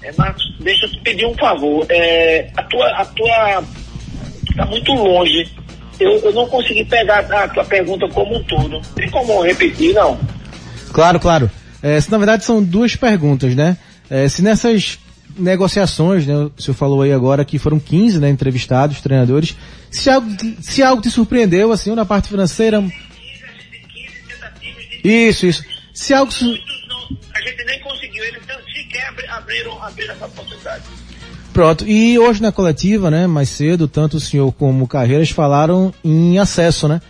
[0.00, 1.84] É, Marcos, deixa eu te pedir um favor.
[1.88, 3.64] É, a tua, a tua
[4.56, 5.50] tá muito longe.
[5.98, 8.80] Eu, eu não consegui pegar a tua pergunta como um todo.
[8.94, 10.18] Tem como repetir, não?
[10.92, 11.50] Claro, claro.
[11.82, 13.76] É, se na verdade são duas perguntas, né?
[14.08, 14.98] É, se nessas
[15.38, 19.56] negociações, né, o senhor falou aí agora que foram 15, né, entrevistados, treinadores,
[19.90, 20.28] se algo,
[20.60, 22.82] se algo te surpreendeu, assim, na parte financeira...
[25.02, 25.62] Isso, isso.
[25.92, 26.32] Se algo...
[26.32, 30.82] não, a gente nem conseguiu, eles não sequer abri- abriram, abriram essa possibilidade.
[31.52, 31.86] Pronto.
[31.86, 36.38] E hoje na coletiva, né, mais cedo, tanto o senhor como o Carreiras falaram em
[36.38, 37.00] acesso, né?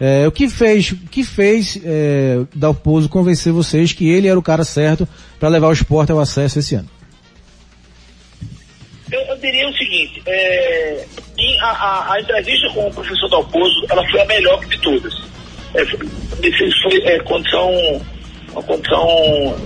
[0.00, 4.42] É, o que fez, o que fez é, Dalpozo convencer vocês que ele era o
[4.42, 5.06] cara certo
[5.38, 6.88] para levar o esporte ao acesso esse ano?
[9.42, 11.04] Diria o seguinte, é,
[11.60, 15.12] a, a- a entrevista com o professor Dalpozo, ela foi a melhor de todas.
[15.74, 17.70] É, foi, é, condição,
[18.52, 19.56] uma condição,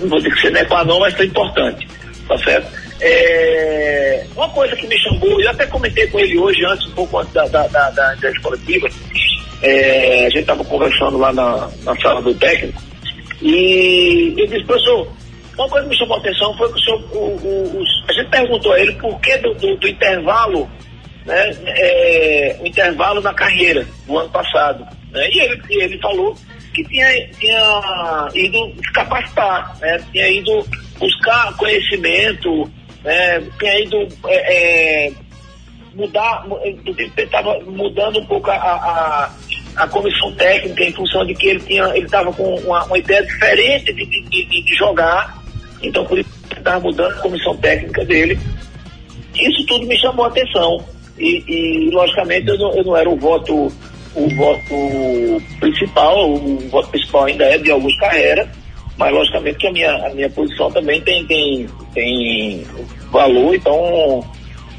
[0.00, 1.86] não vou dizer que sine qua non, mas foi importante,
[2.26, 2.68] tá certo?
[3.00, 7.18] É, uma coisa que me chamou, eu até comentei com ele hoje, antes, um pouco
[7.18, 8.88] antes da, da, da, da entrevista coletiva,
[9.62, 12.80] é, a gente estava conversando lá na, na sala do técnico,
[13.42, 15.06] e ele disse, professor,
[15.56, 18.28] uma coisa que me chamou a atenção foi que o senhor, o, o, a gente
[18.30, 20.70] perguntou a ele por que do, do, do intervalo,
[21.24, 24.86] né, é, o intervalo na carreira do ano passado.
[25.10, 26.36] Né, e ele, ele falou
[26.74, 30.66] que tinha, tinha ido se capacitar, né, tinha ido
[30.98, 32.70] buscar conhecimento,
[33.02, 35.12] né, tinha ido é, é,
[35.94, 36.44] mudar,
[37.16, 39.30] estava mudando um pouco a, a,
[39.76, 43.22] a comissão técnica em função de que ele tinha, ele estava com uma, uma ideia
[43.22, 45.42] diferente de, de- de jogar,
[45.82, 48.38] então por isso estava mudando a comissão técnica dele.
[49.34, 50.82] Isso tudo me chamou a atenção.
[51.18, 53.72] E, e, logicamente eu não, eu não era o voto,
[54.14, 58.50] o voto principal, o voto principal ainda é de Augusto Carreira,
[58.98, 62.66] mas logicamente que a minha, a minha posição também tem, tem, tem
[63.10, 64.24] valor, então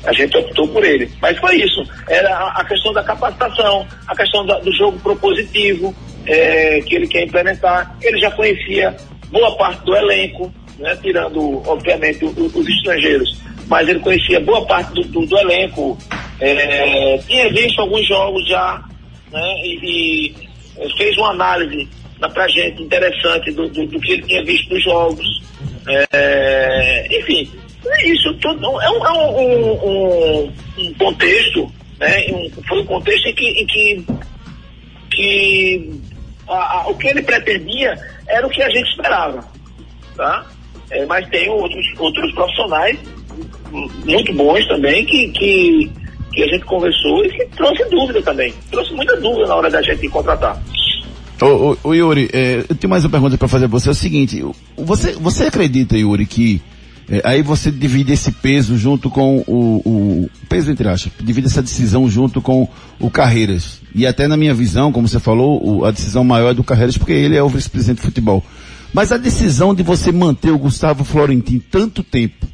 [0.04, 1.10] a gente optou por ele.
[1.22, 1.84] Mas foi isso.
[2.08, 5.94] Era a, a questão da capacitação, a questão da- do jogo propositivo
[6.26, 7.96] eh, que ele quer implementar.
[8.02, 8.96] Ele já conhecia
[9.32, 13.38] boa parte do elenco, né, tirando, obviamente, os estrangeiros.
[13.68, 15.98] Mas ele conhecia boa parte do, do- do elenco.
[16.40, 18.84] eh, tinha visto alguns jogos já,
[19.32, 20.34] né, e,
[20.80, 21.88] e fez uma análise
[22.34, 25.26] pra gente interessante do, do, do que ele tinha visto nos jogos.
[26.14, 27.50] É, enfim,
[27.86, 32.24] é isso tudo é um, é um- um- um- contexto, né?
[32.68, 34.06] foi um contexto em que, em que,
[35.12, 36.02] que
[36.48, 39.44] a- a- o que ele pretendia era o que a gente esperava.
[40.16, 40.46] Tá?
[40.92, 42.98] É, mas tem outros, outros profissionais
[44.06, 45.92] muito bons também que, que,
[46.34, 48.54] que a gente conversou e que trouxe dúvida também.
[48.72, 50.62] Trouxe muita dúvida na hora da gente contratar.
[51.84, 53.90] Ô, Yuri, é, eu tenho mais uma pergunta para fazer pra você.
[53.90, 56.60] É o seguinte, o- você, você acredita, Yuri, que
[57.10, 61.62] é, aí você divide esse peso junto com o, o peso entre aspas, divide essa
[61.62, 62.68] decisão junto com
[63.00, 63.82] o Carreiras.
[63.94, 66.98] E até na minha visão, como você falou, o- a decisão maior é do Carreiras
[66.98, 68.44] porque ele é o vice-presidente de futebol.
[68.94, 72.48] Mas a decisão de você manter o Gustavo Florentin tanto tempo,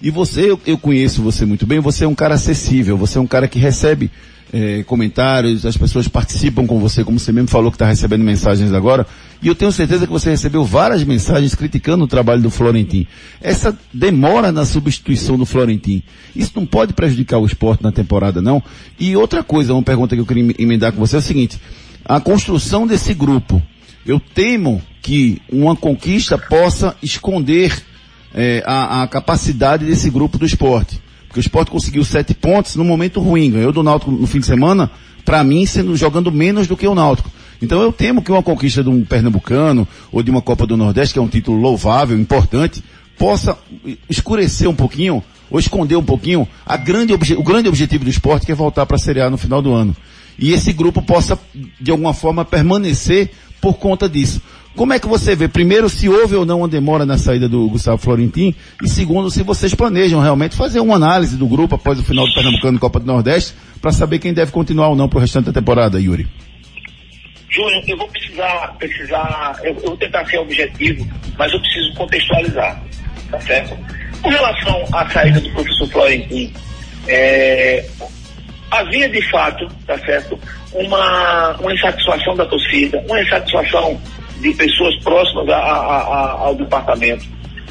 [0.00, 3.20] e você, eu, eu conheço você muito bem, você é um cara acessível, você é
[3.20, 4.10] um cara que recebe
[4.52, 8.72] eh, comentários, as pessoas participam com você, como você mesmo falou que está recebendo mensagens
[8.72, 9.06] agora,
[9.40, 13.06] e eu tenho certeza que você recebeu várias mensagens criticando o trabalho do Florentin.
[13.40, 16.02] Essa demora na substituição do Florentin,
[16.34, 18.62] isso não pode prejudicar o esporte na temporada, não?
[18.98, 21.58] E outra coisa, uma pergunta que eu queria emendar com você é o seguinte,
[22.04, 23.62] a construção desse grupo,
[24.06, 27.82] eu temo que uma conquista possa esconder
[28.34, 31.00] é, a, a capacidade desse grupo do esporte.
[31.26, 34.46] Porque o esporte conseguiu sete pontos no momento ruim, ganhou do Náutico no fim de
[34.46, 34.90] semana,
[35.24, 37.30] para mim sendo jogando menos do que o Náutico.
[37.60, 41.14] Então eu temo que uma conquista de um pernambucano ou de uma Copa do Nordeste,
[41.14, 42.82] que é um título louvável, importante,
[43.16, 43.56] possa
[44.10, 48.52] escurecer um pouquinho ou esconder um pouquinho a grande o grande objetivo do esporte que
[48.52, 49.96] é voltar para a Série A no final do ano.
[50.38, 51.38] E esse grupo possa,
[51.80, 53.30] de alguma forma, permanecer
[53.62, 54.42] por conta disso.
[54.74, 57.68] Como é que você vê, primeiro, se houve ou não uma demora na saída do
[57.68, 62.02] Gustavo Florentin, e segundo, se vocês planejam realmente fazer uma análise do grupo após o
[62.02, 65.20] final do Pernambucano Copa do Nordeste, para saber quem deve continuar ou não para o
[65.20, 66.26] restante da temporada, Yuri?
[67.50, 71.06] Júnior, eu vou precisar, precisar, eu, eu vou tentar ser objetivo,
[71.38, 72.82] mas eu preciso contextualizar,
[73.30, 73.76] tá certo?
[74.22, 76.52] Com relação à saída do professor Florentin,
[77.06, 77.86] é,
[78.78, 80.38] havia de fato, tá certo,
[80.72, 84.00] uma, uma insatisfação da torcida, uma insatisfação
[84.40, 87.24] de pessoas próximas a- a- a- ao departamento.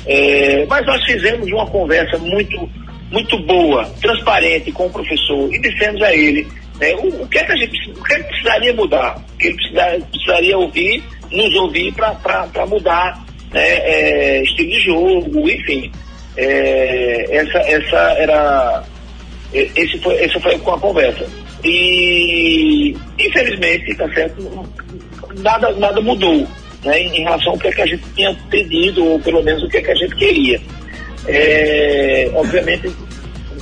[0.05, 2.69] É, mas nós fizemos uma conversa muito,
[3.11, 6.47] muito boa, transparente com o professor e dissemos a ele
[6.79, 9.37] né, o, o que é que a gente o que é que precisaria mudar, o
[9.37, 15.91] que ele precisa- precisaria ouvir, nos ouvir para mudar né, é, estilo de jogo, enfim.
[16.37, 18.83] É, essa, essa era
[19.53, 21.25] esse foi, essa foi com a conversa.
[21.63, 24.67] E, infelizmente, tá certo,
[25.37, 26.47] nada, nada mudou
[26.83, 29.69] né, em relação ao que, é que a gente tinha pedido, ou pelo menos o
[29.69, 30.59] que, é que a gente queria.
[31.27, 32.91] É, obviamente,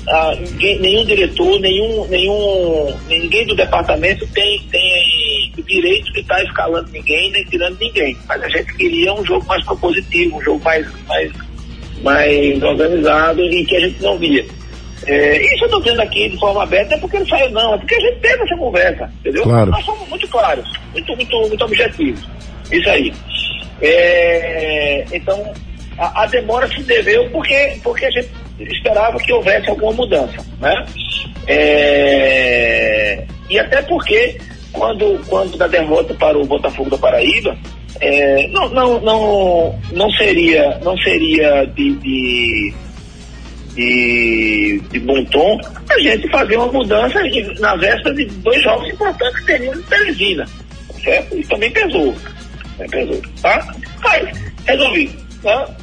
[0.07, 6.41] ah, ninguém- nenhum diretor, nenhum, nenhum, ninguém do departamento tem, tem o direito de estar
[6.43, 8.17] escalando ninguém, nem tirando ninguém.
[8.27, 11.31] Mas a gente queria um jogo mais propositivo, um jogo mais, mais,
[12.01, 14.45] mais organizado, em que a gente não via.
[15.05, 17.73] É, isso eu estou dizendo aqui de forma aberta, não é porque ele saiu não,
[17.73, 19.43] é porque a gente teve essa conversa, entendeu?
[19.43, 19.71] Claro.
[19.71, 22.27] Nós somos muito claros, muito, muito, muito objetivos.
[22.71, 23.13] Isso aí.
[23.81, 25.53] É, então,
[25.97, 30.85] a, a demora se deveu porque, porque a gente esperava que houvesse alguma mudança, né?
[31.47, 34.37] É, e até porque
[34.71, 37.57] quando, quando da derrota para o Botafogo da Paraíba,
[37.99, 42.73] é, não, não, não, não seria, não seria de, de,
[43.79, 45.57] de, de bom tom,
[45.89, 47.19] a gente fazer uma mudança
[47.59, 50.45] na véspera de dois jogos importantes que teriam de Teresina,
[51.01, 51.37] certo?
[51.37, 52.13] Isso também pesou,
[52.91, 53.73] pesou, tá?
[54.03, 55.09] Mas, resolvi,
[55.41, 55.75] tá?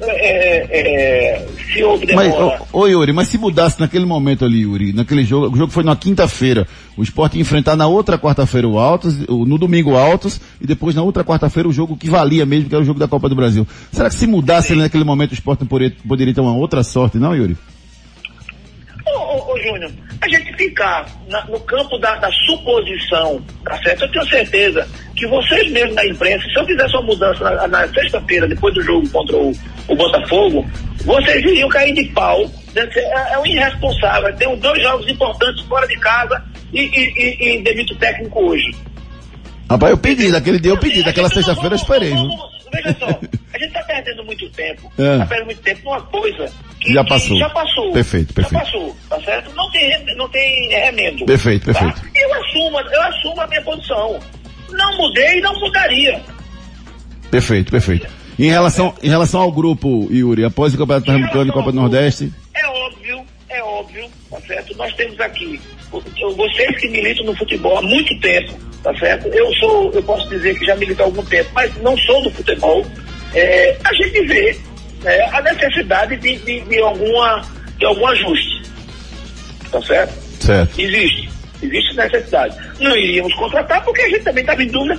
[0.00, 4.92] É, é, se houve Mas, ô, ô Yuri, mas se mudasse naquele momento ali, Yuri,
[4.92, 8.78] naquele jogo, o jogo foi na quinta-feira, o Sport ia enfrentar na outra quarta-feira o
[8.78, 12.68] Altos, no domingo o Altos, e depois na outra quarta-feira o jogo que valia mesmo,
[12.68, 13.66] que era o jogo da Copa do Brasil.
[13.90, 16.84] Será que se mudasse ali naquele momento o Sport não poderia, poderia ter uma outra
[16.84, 17.56] sorte, não, Yuri?
[19.06, 24.02] Ô, ô, ô, Júnior, a gente ficar na- no campo da, da suposição, tá certo?
[24.04, 27.88] Eu tenho certeza que vocês mesmos da imprensa, se eu fizesse uma mudança na, na
[27.88, 29.52] sexta-feira, depois do jogo contra o,
[29.88, 30.66] o Botafogo,
[31.04, 32.40] vocês iriam cair de pau.
[32.74, 32.88] né?
[32.94, 34.34] É, é um irresponsável.
[34.36, 38.70] Tem dois jogos importantes fora de casa e, e, e, e demito técnico hoje.
[39.70, 42.28] Rapaz, eu pedi, daquele dia eu pedi, daquela sexta-feira eu esperei, viu?
[42.72, 43.20] Veja só,
[43.64, 44.92] gente está perdendo muito tempo.
[44.98, 45.12] É.
[45.12, 47.38] Está perdendo muito tempo numa coisa que, Já que passou.
[47.38, 47.92] já passou.
[47.92, 48.64] Perfeito, perfeito.
[48.64, 49.50] Já passou, tá certo?
[49.54, 51.24] Não tem, não tem remendo.
[51.26, 51.80] Perfeito, tá?
[51.80, 52.10] perfeito.
[52.14, 54.20] Eu assumo, eu assumo a minha posição.
[54.70, 56.20] Não mudei e não mudaria.
[57.30, 58.06] Perfeito, perfeito.
[58.38, 62.32] Em relação, em relação ao grupo, Yuri, após o Campeonato Pernambucano e Copa do Nordeste,
[62.54, 64.76] É óbvio, é óbvio, tá certo?
[64.76, 69.28] Nós temos aqui, vocês que militam no futebol há muito tempo, tá certo?
[69.28, 72.30] Eu sou, eu posso dizer que já milito há algum tempo, mas não sou do
[72.30, 72.84] futebol.
[73.34, 74.56] É, a gente vê
[75.02, 77.42] né, a necessidade de, de, de alguma,
[77.78, 78.62] de algum ajuste,
[79.70, 80.12] tá certo?
[80.40, 80.80] certo.
[80.80, 81.28] Existe.
[81.62, 82.54] Existe necessidade.
[82.78, 84.94] Não iríamos contratar porque a gente também estava em dúvida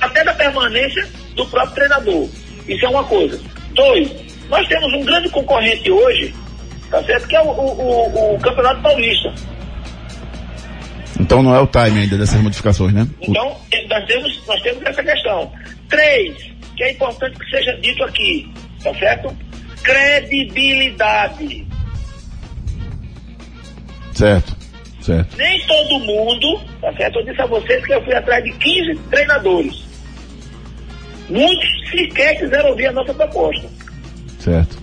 [0.00, 2.28] até da, permanência do próprio treinador.
[2.66, 3.38] Isso é uma coisa.
[3.74, 4.10] Dois,
[4.48, 6.34] nós temos um grande concorrente hoje,
[6.90, 7.28] tá certo?
[7.28, 9.32] Que é o, o- o- o Campeonato Paulista.
[11.20, 13.06] Então não é o time ainda dessas modificações, né?
[13.20, 13.56] Então,
[13.88, 15.52] nós temos, nós temos essa questão.
[15.88, 16.34] Três,
[16.76, 18.50] que é importante que seja dito aqui,
[18.82, 19.36] tá certo?
[19.82, 21.66] Credibilidade.
[24.14, 24.56] Certo,
[25.00, 25.36] certo.
[25.36, 27.18] Nem todo mundo, tá certo?
[27.18, 29.82] Eu disse a vocês que eu fui atrás de 15 treinadores.
[31.28, 33.66] Muitos sequer quiseram ouvir a nossa proposta,
[34.38, 34.76] Certo.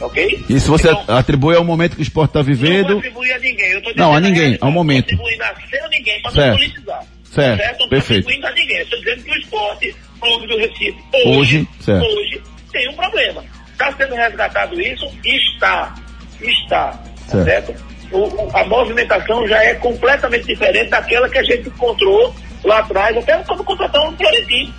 [0.00, 0.44] ok?
[0.48, 2.98] Isso você Então, atribui ao momento que o esporte está não vivendo.
[2.98, 3.70] atribuir a ninguém.
[3.72, 5.10] Eu tô Não, a ninguém, ao momento.
[5.12, 6.50] Não vou atribuir a ninguém para Certo.
[6.50, 7.04] não politizar.
[7.24, 8.20] Certo, Não tô perfeito.
[8.28, 8.80] atribuindo a ninguém.
[8.82, 13.44] Estou dizendo que o esporte, do Recife, Hoje, hoje, hoje tem um problema.
[13.72, 15.06] Está sendo resgatado isso?
[15.24, 15.94] Está.
[16.40, 16.90] Está.
[16.90, 17.02] Tá
[17.44, 17.44] Certo.
[17.44, 17.88] certo?
[18.10, 23.16] O- o- a movimentação já é completamente diferente daquela que a gente encontrou lá atrás,
[23.16, 24.74] até quando contratamos o Florentino.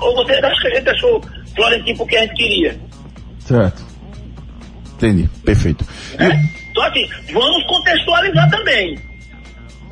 [0.00, 1.20] Ou você acha que a gente achou
[1.54, 2.80] Florentino porque a gente queria?
[3.40, 3.84] Certo.
[4.94, 5.84] Entendi, perfeito.
[6.18, 6.42] né?
[6.70, 8.98] Então, assim, vamos contextualizar também.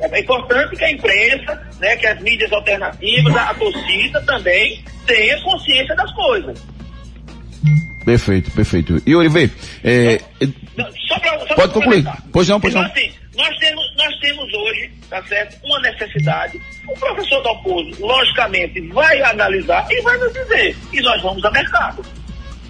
[0.01, 5.41] É importante que a imprensa, né, que as mídias alternativas, a, a torcida também tenha
[5.41, 6.61] consciência das coisas.
[8.05, 9.01] Perfeito, perfeito.
[9.05, 9.51] E Oliveira,
[9.83, 10.19] é,
[10.77, 12.05] Não, Só pra, só Pode concluir.
[12.31, 12.91] Pois não, pois então, não.
[12.91, 16.61] assim, nós temos, nós temos hoje, tá certo, uma necessidade.
[16.87, 20.75] O professor Dalpozo, logicamente, vai analisar e vai nos dizer.
[20.93, 22.05] E nós vamos a mercado.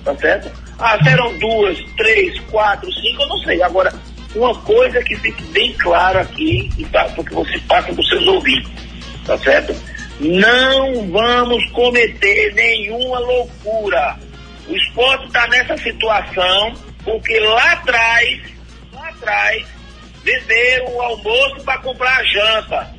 [0.05, 0.51] Tá certo?
[0.79, 3.61] Ah, serão duas, três, quatro, cinco, eu não sei.
[3.61, 3.93] Agora,
[4.35, 8.69] uma coisa que fique bem claro aqui, tá, porque você passa para os seus ouvintes,
[9.25, 9.75] tá certo?
[10.19, 14.17] Não vamos cometer nenhuma loucura.
[14.67, 18.41] O esporte está nessa situação porque lá atrás,
[18.91, 19.65] lá atrás,
[20.23, 22.95] venderam o almoço para comprar a janta.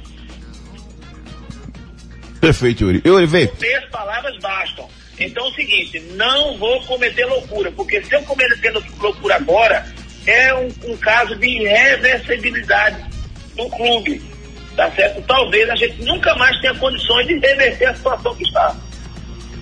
[2.40, 3.02] perfeito, Yuri.
[3.04, 4.88] E Oliveira, Três palavras bastam.
[5.18, 9.86] Então é o seguinte, não vou cometer loucura, porque se eu cometer loucura agora,
[10.26, 13.04] é um, um caso de irreversibilidade
[13.56, 14.20] do clube.
[14.76, 15.22] Tá certo?
[15.22, 18.76] Talvez a gente nunca mais tenha condições de reverter a situação que está.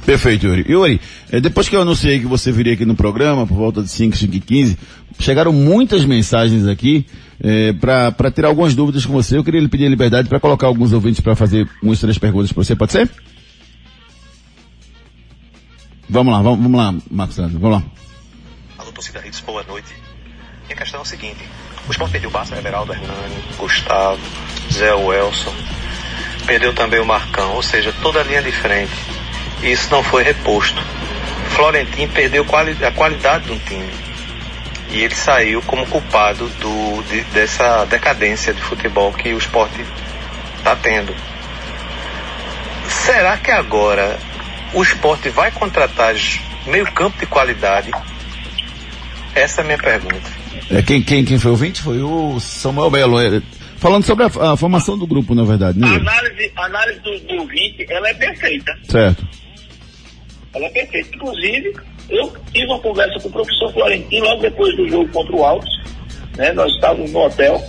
[0.05, 0.65] perfeito, Yuri.
[0.69, 1.01] Yuri,
[1.31, 4.17] é, depois que eu anunciei que você viria aqui no programa, por volta de 5,
[4.17, 4.79] 5 e 15,
[5.21, 7.07] chegaram muitas mensagens aqui
[7.41, 9.37] é, para tirar algumas dúvidas com você.
[9.37, 12.53] Eu queria lhe pedir a liberdade para colocar alguns ouvintes para fazer umas três perguntas
[12.53, 13.09] para você, pode ser?
[16.09, 17.85] Vamos lá, vamos, vamos lá, Marcos Sandro, vamos lá.
[18.79, 19.95] Alô, torcida Hits, boa noite.
[20.75, 21.49] Minha questão é o seguinte:
[21.87, 24.21] o Sport perdeu o Barça, Everaldo Hernani, Gustavo,
[24.73, 25.55] Zé Welson,
[26.47, 28.93] perdeu também o Marcão, ou seja, toda a linha de frente.
[29.63, 30.83] Isso não foi reposto.
[31.51, 33.95] Florentino perdeu quali a qualidade do time.
[34.91, 39.81] E ele saiu como culpado do, de- dessa decadência de futebol que o esporte
[40.59, 41.15] está tendo.
[42.89, 44.19] Será que agora
[44.73, 46.17] o esporte vai contratar
[46.67, 47.93] meio campo de qualidade?
[49.37, 50.44] Essa é a minha pergunta.
[50.71, 51.83] É, quem, quem, quem foi o ouvinte?
[51.83, 53.21] Foi o Samuel Belo.
[53.21, 53.43] é,
[53.77, 55.87] falando sobre a, a formação do grupo, na verdade, né?
[55.87, 58.73] A análise, a análise do, do ouvinte, ela é perfeita.
[58.89, 59.27] Certo.
[60.55, 61.15] Ela é perfeita.
[61.15, 61.73] Inclusive,
[62.09, 65.71] Eu tive uma conversa com o professor Florentino logo depois do jogo contra o Altos,
[66.37, 66.53] né?
[66.53, 67.63] Nós estávamos no hotel,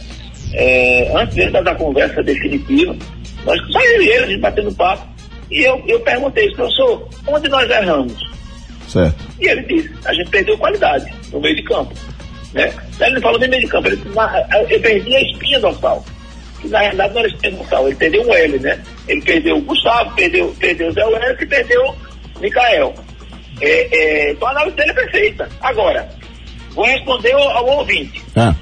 [0.54, 2.96] é, antes mesmo da conversa definitiva,
[3.46, 5.08] nós e ele, a gente batendo papo,
[5.50, 8.14] e eu, eu perguntei, professor, onde nós erramos?
[8.88, 9.24] Certo.
[9.39, 11.93] E ele disse, a gente perdeu qualidade no meio de campo.
[12.56, 12.74] Né?
[13.01, 16.03] Ele não falou nem meio de campo, ele disse, "Na- eu perdi a espinha dorsal.
[16.62, 18.82] Que na realidade não era espinha dorsal, ele perdeu um L, né?
[19.08, 22.93] Ele perdeu o Gustavo, perdeu, perdeu o Zé Welles e perdeu o Mikael.
[23.62, 25.49] É, é, então a análise dele é perfeita.
[25.62, 26.10] Agora,
[26.72, 28.24] vou responder ao, ao ouvinte.
[28.38, 28.56] Ah,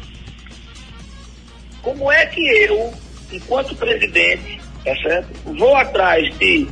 [1.83, 2.91] Como é que eu,
[3.31, 6.67] enquanto presidente, é certo, vou atrás de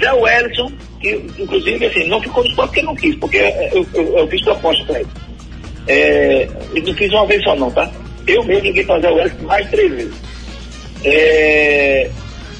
[0.00, 3.36] Zé Wellison, que inclusive assim, não ficou no esporte porque não quis, porque
[3.72, 5.08] eu, eu, eu fiz proposta para ele.
[5.88, 7.90] É, e não fiz uma vez só não, tá?
[8.26, 10.14] Eu mesmo liguei para Zé Wellison mais de três vezes.
[11.02, 12.10] É,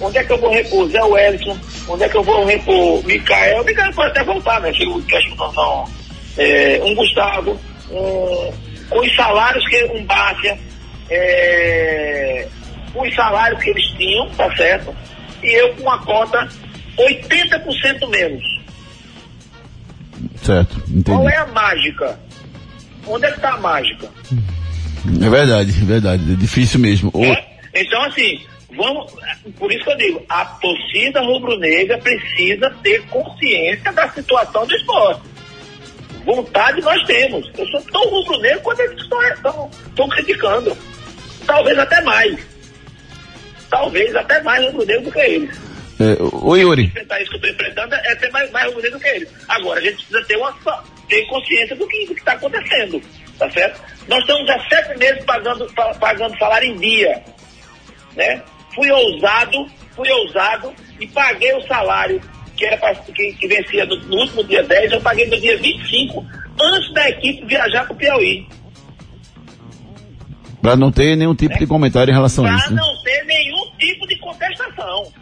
[0.00, 1.58] onde é que eu vou repor Zé Wellison?
[1.88, 3.64] Onde é que eu vou repor Mikael?
[3.64, 4.72] Mikael pode até voltar, né?
[4.72, 5.02] filho?
[5.02, 5.84] Que acho que não, não.
[6.38, 7.60] É, um Gustavo,
[7.90, 8.52] um,
[8.88, 10.58] com os salários que um Bárcia,
[11.10, 12.48] é,
[12.94, 14.94] com os salários que eles tinham, tá certo?
[15.42, 16.48] E eu com uma cota
[16.96, 18.44] 80% menos.
[20.42, 21.04] certo, entendi.
[21.04, 22.18] Qual é a mágica?
[23.08, 24.08] Onde é que está a mágica?
[25.22, 26.32] É verdade, é verdade.
[26.32, 27.10] É difícil mesmo.
[27.14, 27.44] É?
[27.74, 28.40] Então, assim,
[28.76, 29.12] vamos.
[29.58, 35.22] Por isso que eu digo, a torcida rubro-negra precisa ter consciência da situação do esporte.
[36.24, 37.50] Vontade nós temos.
[37.56, 40.76] Eu sou tão rubro-negro quanto eles estão, estão criticando.
[41.46, 42.38] Talvez até mais.
[43.70, 45.68] Talvez até mais rubro-negro do que eles.
[46.00, 49.02] É, ô Yuri, Enfrentar isso que eu estou enfrentando é ter mais, mais rubro-negro do
[49.02, 49.28] que eles.
[49.48, 50.52] Agora, a gente precisa ter, uma,
[51.08, 53.00] ter consciência do que está acontecendo.
[53.38, 53.80] Tá certo?
[54.08, 57.22] Nós estamos há sete meses pagando, pa- pagando salário em dia
[58.16, 58.42] né?
[58.74, 62.20] Fui ousado, fui ousado e paguei o salário
[62.56, 65.56] que era pra, que, que vencia no, no último dia 10, eu paguei no dia
[65.58, 66.26] 25,
[66.60, 68.44] antes da equipe viajar para o Piauí.
[70.60, 72.80] pra não ter nenhum tipo de comentário em relação a Para isso, né?
[72.82, 75.12] não ter nenhum tipo de contestação.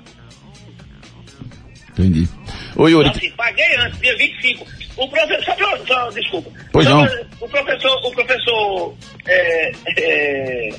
[1.91, 2.29] Entendi.
[2.75, 4.67] Ô Yuri, Então, assim, paguei antes, dia 25.
[4.97, 6.51] O professor, só, só, desculpa.
[6.73, 7.09] Pois Só não.
[7.41, 8.95] O professor, o professor
[9.27, 10.71] é, é,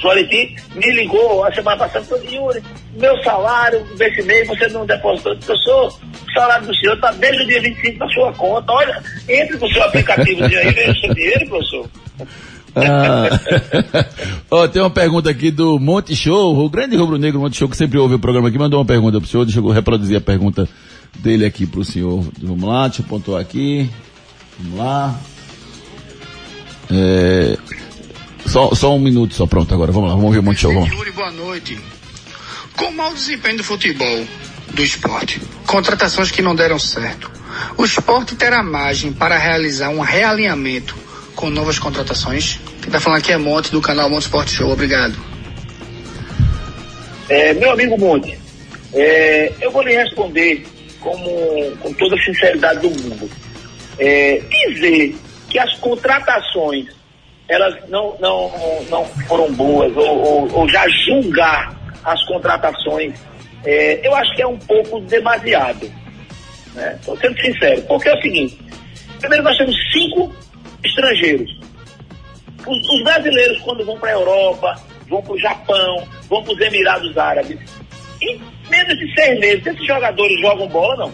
[0.00, 2.62] Florentino me ligou a semana passada e falou, Yuri,
[2.94, 5.36] meu salário desse mês você não depositou.
[5.36, 8.72] Professor, o salário do senhor está desde o dia 25 na sua conta.
[8.72, 11.90] Olha, entre no seu aplicativo de aí, veja o seu dinheiro, professor.
[12.74, 13.28] Ah,
[14.50, 17.98] Ó, tem uma pergunta aqui do Monte Show, o grande rubro-negro Monte Show, que sempre
[17.98, 20.68] ouve o programa aqui, mandou uma pergunta pro senhor, deixa eu reproduzir a pergunta
[21.18, 22.26] dele aqui pro senhor.
[22.40, 23.90] Vamos lá, deixa eu pontuar aqui.
[24.58, 25.20] Vamos lá.
[26.90, 27.56] É,
[28.46, 30.90] só, só um minuto só, pronto, agora, vamos lá, vamos ouvir o Monte Show, vamos.
[30.90, 31.78] Yuri, boa noite.
[32.76, 34.26] Com o mau desempenho do futebol,
[34.74, 37.30] do esporte, contratações que não deram certo,
[37.76, 40.96] o esporte terá margem para realizar um realinhamento
[41.34, 42.60] com novas contratações?
[42.80, 44.70] Quem está falando aqui é Monte, do canal Monte Sport Show.
[44.70, 45.14] Obrigado.
[47.28, 48.38] É, meu amigo Monte,
[48.92, 50.66] é, eu vou lhe responder
[51.02, 53.30] como, com toda a sinceridade do mundo.
[53.98, 55.14] É, dizer
[55.50, 56.86] que as contratações
[57.48, 58.50] elas não, não,
[58.88, 63.14] não foram boas, ou, ou, ou já julgar as contratações,
[63.64, 65.90] é, eu acho que é um pouco demasiado.
[66.96, 68.58] Estou sendo sincero, porque é o seguinte,
[69.20, 70.32] primeiro nós temos cinco
[70.82, 71.50] estrangeiros.
[72.66, 76.60] Os, os brasileiros, quando vão para a Europa, vão para o Japão, vão para os
[76.60, 77.58] Emirados Árabes,
[78.70, 81.12] menos de seis meses, esses jogadores jogam bola, não.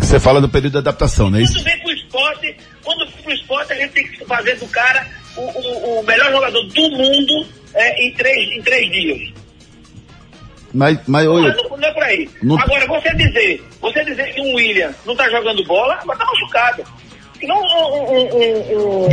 [0.00, 1.54] Você fala do período de adaptação, não é isso?
[1.54, 5.06] Quando vem pro esporte, quando vem pro esporte, a gente tem que fazer do cara
[5.36, 9.32] o, o, o melhor jogador do mundo é, em, três, em três dias.
[10.72, 12.30] Mas, mas, ô, Não, Yuri, não, não é por aí.
[12.42, 16.24] Não- Agora, você dizer, você dizer que um William não tá jogando bola, agora tá
[16.24, 16.84] machucado.
[17.42, 18.36] Não um, um, um,
[18.72, 19.06] um,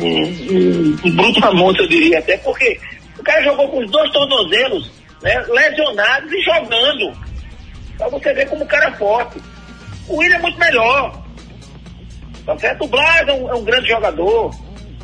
[0.00, 2.80] um, um, um bruto na monta, eu diria até, porque
[3.18, 4.90] o cara jogou com os dois tornozelos,
[5.22, 7.12] né, lesionados e jogando.
[7.96, 9.40] Pra você ver como o cara é forte.
[10.08, 11.22] O William é muito melhor.
[12.46, 12.84] Tá certo?
[12.84, 14.50] O Blas é um, é um grande jogador.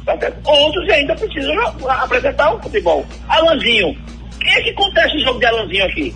[0.05, 0.49] Tá certo?
[0.49, 1.55] Outros ainda precisam
[1.89, 3.05] apresentar o futebol.
[3.29, 3.97] Alanzinho.
[4.41, 6.14] Quem é que contesta o jogo de Alanzinho aqui?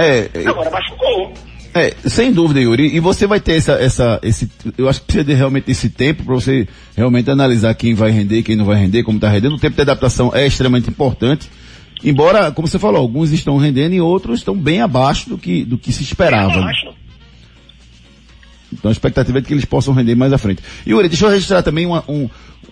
[0.00, 1.32] é, é, Agora machucou.
[1.74, 2.96] É, sem dúvida, Yuri.
[2.96, 6.24] E você vai ter essa, essa, esse, eu acho que precisa de realmente esse tempo
[6.24, 9.54] para você realmente analisar quem vai render, quem não vai render, como está rendendo.
[9.54, 11.48] O tempo de adaptação é extremamente importante.
[12.02, 15.76] Embora, como você falou, alguns estão rendendo e outros estão bem abaixo do que, do
[15.76, 16.48] que se esperava.
[16.64, 16.72] Né?
[18.72, 20.62] Então a expectativa é de que eles possam render mais à frente.
[20.86, 22.28] Yuri, deixa eu registrar também uma- um,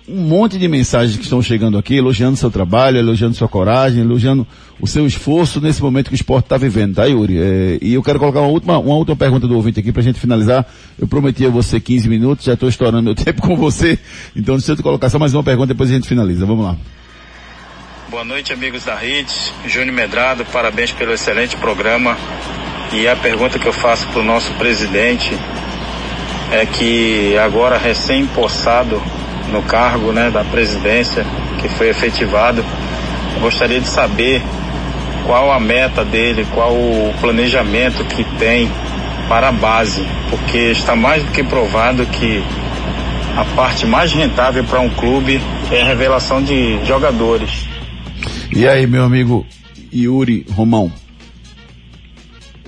[0.08, 4.46] um monte de mensagens que estão chegando aqui, elogiando seu trabalho, elogiando sua coragem, elogiando
[4.80, 7.36] o seu esforço nesse momento que o esporte está vivendo, tá, Yuri?
[7.38, 10.20] É, e eu quero colocar uma última, uma última pergunta do ouvinte aqui pra gente
[10.20, 10.64] finalizar.
[10.96, 13.98] Eu prometi a você 15 minutos, já estou estourando meu tempo com você.
[14.36, 16.46] Então deixa eu te colocar só mais uma pergunta, depois a gente finaliza.
[16.46, 16.76] Vamos lá.
[18.10, 19.34] Boa noite, amigos da Rede.
[19.66, 22.16] Júnior Medrado, parabéns pelo excelente programa.
[22.90, 25.38] E a pergunta que eu faço para o nosso presidente
[26.50, 29.02] é que agora recém-possado
[29.52, 31.22] no cargo né, da presidência,
[31.60, 32.64] que foi efetivado,
[33.42, 34.42] gostaria de saber
[35.26, 38.70] qual a meta dele, qual o planejamento que tem
[39.28, 42.42] para a base, porque está mais do que provado que
[43.36, 47.68] a parte mais rentável para um clube é a revelação de jogadores.
[48.54, 49.46] E aí, meu amigo
[49.92, 50.92] Yuri Romão?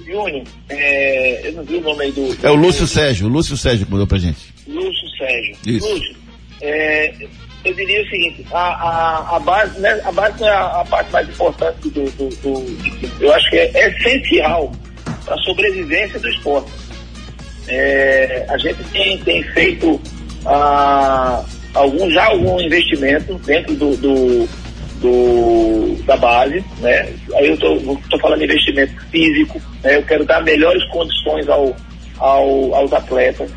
[0.06, 2.36] Júnior, é, eu não vi o nome aí do.
[2.46, 4.52] É o Lúcio Sérgio, o Lúcio Sérgio que mandou pra gente.
[4.66, 5.56] Lúcio Sérgio.
[5.66, 5.88] Isso.
[5.88, 6.16] Lúcio,
[6.60, 7.14] é,
[7.64, 10.84] eu diria o seguinte, a, a, a base, né, a base não é a, a
[10.84, 14.72] parte mais importante do, do, do- eu acho que é essencial
[15.24, 16.70] para a sobrevivência do esporte.
[17.68, 20.00] É, a gente tem, tem feito
[20.44, 24.48] ah, algum, já algum investimento dentro do, do,
[25.00, 27.08] do- da base, né?
[27.34, 29.96] Aí eu estou falando de investimento físico, né?
[29.96, 31.74] Eu quero dar melhores condições ao,
[32.18, 33.50] ao, aos atletas.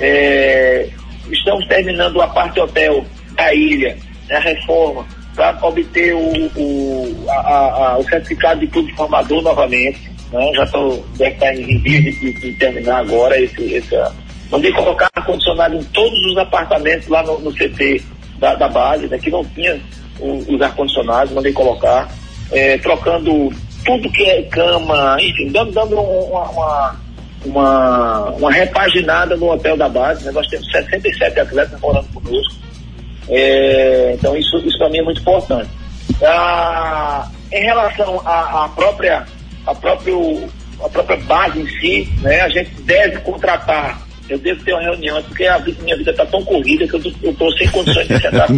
[0.00, 0.88] É,
[1.30, 3.04] estamos terminando a parte hotel
[3.36, 3.96] da ilha,
[4.28, 10.10] né, a reforma, para obter o, o, a- a- o certificado de clube formador novamente.
[10.32, 10.52] Né?
[10.54, 13.94] Já tô, deve estar em vias de, de- de terminar agora esse, esse,
[14.50, 18.02] Mandei colocar ar-condicionado em todos os apartamentos lá no, no CT
[18.38, 19.80] da, da base, né, que não tinha
[20.20, 22.08] os ar-condicionados, mandei colocar,
[22.52, 23.52] é, trocando
[23.84, 26.96] tudo que é cama, enfim, dando, dando um- uma, uma,
[27.44, 30.24] uma, uma repaginada no hotel da base.
[30.24, 30.30] Né?
[30.32, 32.54] Nós temos 67 atletas morando conosco.
[33.28, 35.68] É, então isso, isso para mim é muito importante.
[36.22, 39.24] Ah, em relação à, à própria,
[39.66, 40.48] à, próprio,
[40.82, 44.02] à própria base em si, né, a gente deve contratar.
[44.28, 47.52] Eu devo ter uma reunião, porque a minha vida está tão corrida que eu estou
[47.58, 48.50] sem condições de sentar.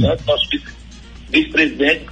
[0.00, 0.73] Santos, nosso vice-
[1.30, 2.06] vice-presidente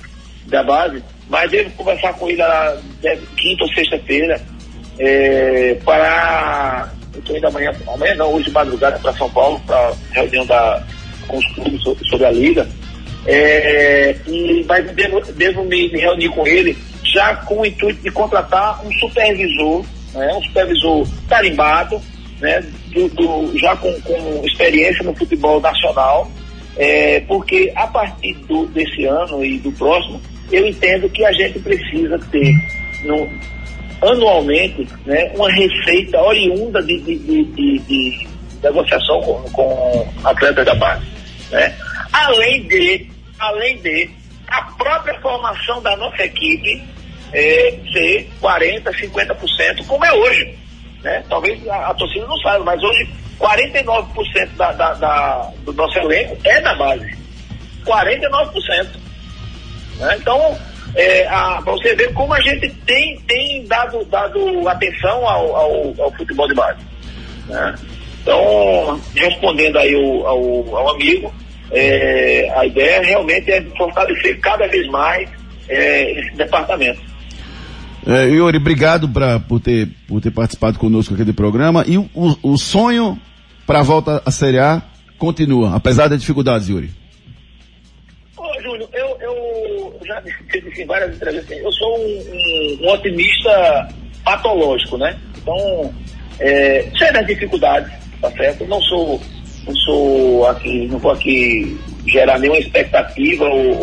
[0.46, 4.40] da base, mas devo conversar com ele na deve- quinta ou sexta-feira
[4.98, 6.90] é, para.
[7.14, 10.82] Eu estou indo amanhã, amanhã não, hoje de madrugada para São Paulo, para reunião da,
[11.28, 12.66] com os clubes so- sobre a liga.
[13.26, 18.10] É, e, mas devo, devo me, me reunir com ele já com o intuito de
[18.10, 19.84] contratar um supervisor,
[20.14, 22.00] né, um supervisor tarimbado,
[22.40, 26.30] né, do, do- já com, com experiência no futebol nacional,
[26.76, 30.20] é, porque a partir do- desse ano e do próximo,
[30.50, 32.54] eu entendo que a gente precisa ter
[33.04, 33.28] no,
[34.02, 38.28] anualmente né, uma receita oriunda de, de, de- de-
[38.62, 41.04] negociação com, com atletas da base.
[41.50, 41.74] Né?
[42.12, 43.08] Além de,
[43.38, 44.08] além de
[44.46, 46.80] a própria formação da nossa equipe
[47.32, 50.54] é, ser 40%, 50%, como é hoje.
[51.02, 51.24] Né?
[51.28, 53.08] Talvez a, a torcida não saiba, mas hoje
[53.42, 57.12] 49% da, da- da- do nosso elenco é da base.
[57.84, 58.86] 49%.
[59.98, 60.16] né?
[60.20, 60.56] Então,
[60.94, 66.12] é, para você ver como a gente tem, tem dado, dado atenção ao, ao, ao
[66.12, 66.78] futebol de base.
[67.48, 67.74] né?
[68.22, 71.34] Então, respondendo aí ao, ao, ao amigo,
[71.72, 75.28] é, a ideia realmente é fortalecer cada vez mais
[75.68, 77.00] é, esse departamento.
[78.06, 81.84] É, Yuri, obrigado pra, por, ter, por ter participado conosco aqui do programa.
[81.86, 83.18] E o, o, o sonho
[83.72, 84.82] para a volta à Série A
[85.16, 86.90] continua, apesar das dificuldades, Yuri.
[88.36, 93.88] Ô, Júlio, eu, eu já disse em várias entrevistas, eu sou um, um- um otimista
[94.22, 95.16] patológico, né?
[95.38, 95.90] Então,
[96.38, 98.66] é, sei das dificuldades, tá certo?
[98.66, 99.18] Não sou,
[99.66, 103.78] não sou aqui, não vou aqui gerar nenhuma expectativa ou,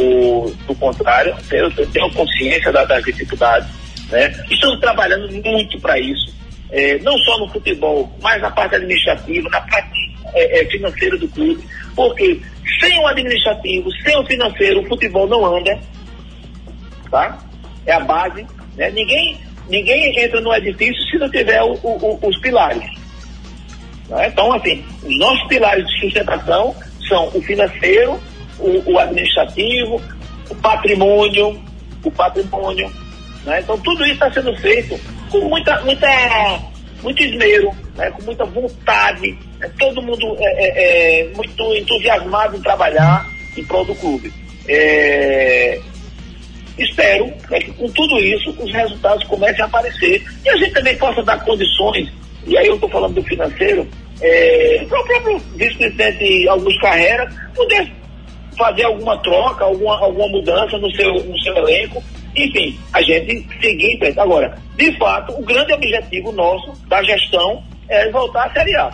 [0.45, 3.67] ou do contrário, eu, eu tenho consciência da- das dificuldades,
[4.11, 4.31] né?
[4.51, 6.31] Estamos trabalhando muito para isso,
[6.71, 11.27] é, não só no futebol, mas na parte administrativa, na parte é, é, financeira do
[11.29, 11.63] clube,
[11.95, 12.39] porque
[12.79, 15.79] sem o administrativo, sem o financeiro, o futebol não anda,
[17.09, 17.37] tá?
[17.85, 18.45] É a base,
[18.75, 18.89] né?
[18.91, 19.37] Ninguém,
[19.69, 22.83] ninguém entra no edifício se não tiver o- o- os pilares.
[24.07, 24.27] né?
[24.27, 26.75] Então, assim, os nossos pilares de sustentação
[27.07, 28.19] são o financeiro,
[28.59, 30.01] o, o administrativo,
[30.49, 31.59] o patrimônio,
[32.03, 32.91] o patrimônio,
[33.45, 33.59] né?
[33.61, 34.99] Então, tudo isso está sendo feito
[35.29, 36.07] com muita, muita,
[37.01, 38.09] muito esmero, né?
[38.11, 39.71] com muita vontade, né?
[39.77, 43.27] todo mundo é, é, é, muito entusiasmado em trabalhar
[43.57, 44.31] em prol do clube.
[44.67, 45.79] É,
[46.77, 50.95] espero né, que com tudo isso os resultados comecem a aparecer e a gente também
[50.97, 52.09] possa dar condições,
[52.45, 53.87] e aí eu estou falando do financeiro,
[54.21, 57.91] é, para o próprio vice-presidente Augusto Carreira poder
[58.57, 62.03] fazer alguma troca, alguma, alguma mudança no seu, no seu elenco.
[62.39, 64.19] Enfim, a gente seguir em frente.
[64.19, 68.91] Agora, de fato, o grande objetivo nosso da gestão é voltar à Série A.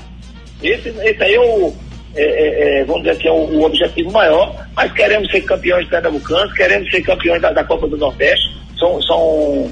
[0.63, 1.73] Esse, esse aí é o,
[2.15, 5.87] é, é, é, vamos dizer assim, é o, o, objetivo maior, mas queremos ser campeões
[5.87, 9.71] pernambucanos, queremos ser campeões da, da Copa do Nordeste, são, são,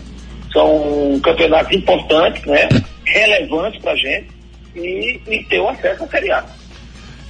[0.52, 2.68] são campeonatos importantes, né?
[3.06, 4.28] relevantes para a gente
[4.76, 6.46] e, e ter o acesso à Série A.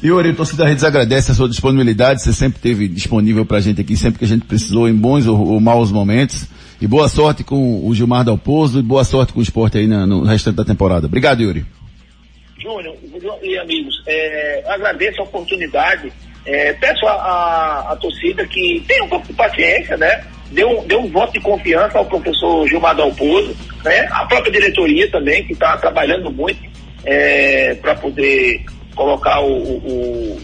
[0.04, 3.96] Yuri, o torcida Redes agradece a sua disponibilidade, você sempre esteve disponível pra gente aqui,
[3.96, 6.46] sempre que a gente precisou, em bons ou, ou maus momentos.
[6.82, 10.24] E boa sorte com o Gilmar Dalpozo e boa sorte com o esporte aí no
[10.24, 11.06] restante da temporada.
[11.08, 11.66] Obrigado, Yuri.
[12.62, 12.98] Júnior
[13.42, 16.12] e amigos, é, agradeço a oportunidade,
[16.46, 20.26] é, peço a, a, torcida que tenha um pouco de paciência, né?
[20.52, 24.08] Dê um, um voto de confiança ao professor Gilmar Dalpozo, né?
[24.12, 26.60] A própria diretoria também, que está trabalhando muito
[27.06, 28.64] é, para poder
[28.96, 30.38] colocar o, o,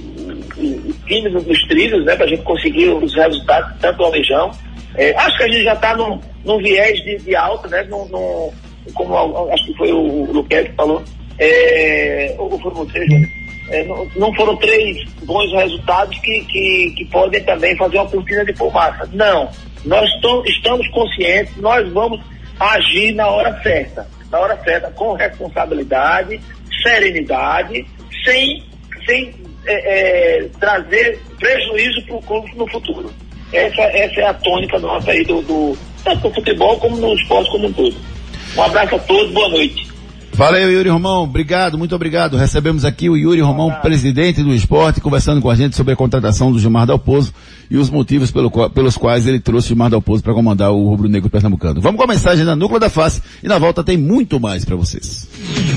[0.58, 4.52] o, time nos trilhos, né, para a gente conseguir os resultados tanto almejão.
[4.96, 8.08] É, acho que a gente já está num, num viés de, de alta, né, num,
[8.08, 8.52] num,
[8.94, 11.04] como acho que foi o, o Luquete que falou,
[11.38, 13.30] é, ou foi você, Júnior?
[13.70, 18.44] É, não, não, foram três bons resultados que, que, que, podem também fazer uma cortina
[18.44, 19.08] de fumaça.
[19.14, 19.48] Não.
[19.86, 22.20] Nós tô, estamos conscientes, nós vamos
[22.60, 24.08] agir na hora certa.
[24.32, 26.42] Na hora certa, com responsabilidade,
[26.82, 27.86] serenidade
[28.24, 28.64] sem,
[29.06, 29.34] sem
[29.66, 33.12] é, é, trazer prejuízo para o clube no futuro.
[33.52, 37.50] Essa, essa é a tônica nossa aí do, do tanto no futebol como no esporte
[37.52, 37.96] como um todo.
[38.56, 39.90] Um abraço a todos, boa noite.
[40.34, 41.24] Valeu, Yuri Romão.
[41.24, 42.38] Obrigado, muito obrigado.
[42.38, 46.52] Recebemos aqui o Yuri Romão, presidente do esporte, conversando com a gente sobre a contratação
[46.52, 47.34] do Gilmar Dalpozo
[47.70, 51.08] e os motivos pelo, pelos quais ele trouxe o Gilmar Dalpozo para comandar o Rubro
[51.08, 51.80] Negro Pernambucano.
[51.80, 54.76] Vamos com a mensagem na Núcleo da Face e na volta tem muito mais para
[54.76, 55.28] vocês.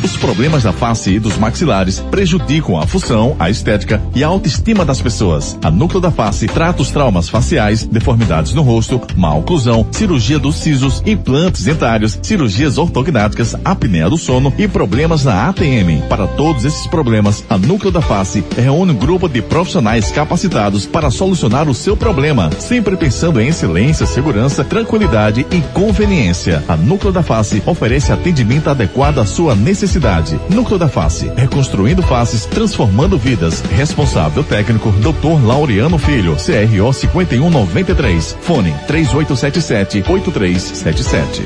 [0.02, 4.84] Os problemas da face e dos maxilares prejudicam a função, a estética e a autoestima
[4.84, 5.58] das pessoas.
[5.62, 10.56] A Núcleo da Face trata os traumas faciais, deformidades no rosto, má oclusão, cirurgia dos
[10.56, 16.02] sisos, implantes dentários, cirurgias ortognáticas, apneia do sono e problemas na ATM.
[16.08, 21.10] Para todos esses problemas, a Núcleo da Face reúne um grupo de profissionais capacitados para
[21.10, 26.62] solucionar o seu problema, sempre pensando em excelência, segurança, tranquilidade e conveniência.
[26.68, 30.38] A Núcleo da Face oferece atendimento adequado à sua necessidade.
[30.48, 33.60] Núcleo da Face, reconstruindo faces, transformando vidas.
[33.62, 35.44] Responsável técnico, Dr.
[35.44, 38.36] Laureano Filho, CRO 5193.
[38.42, 41.42] Fone 3877 8377.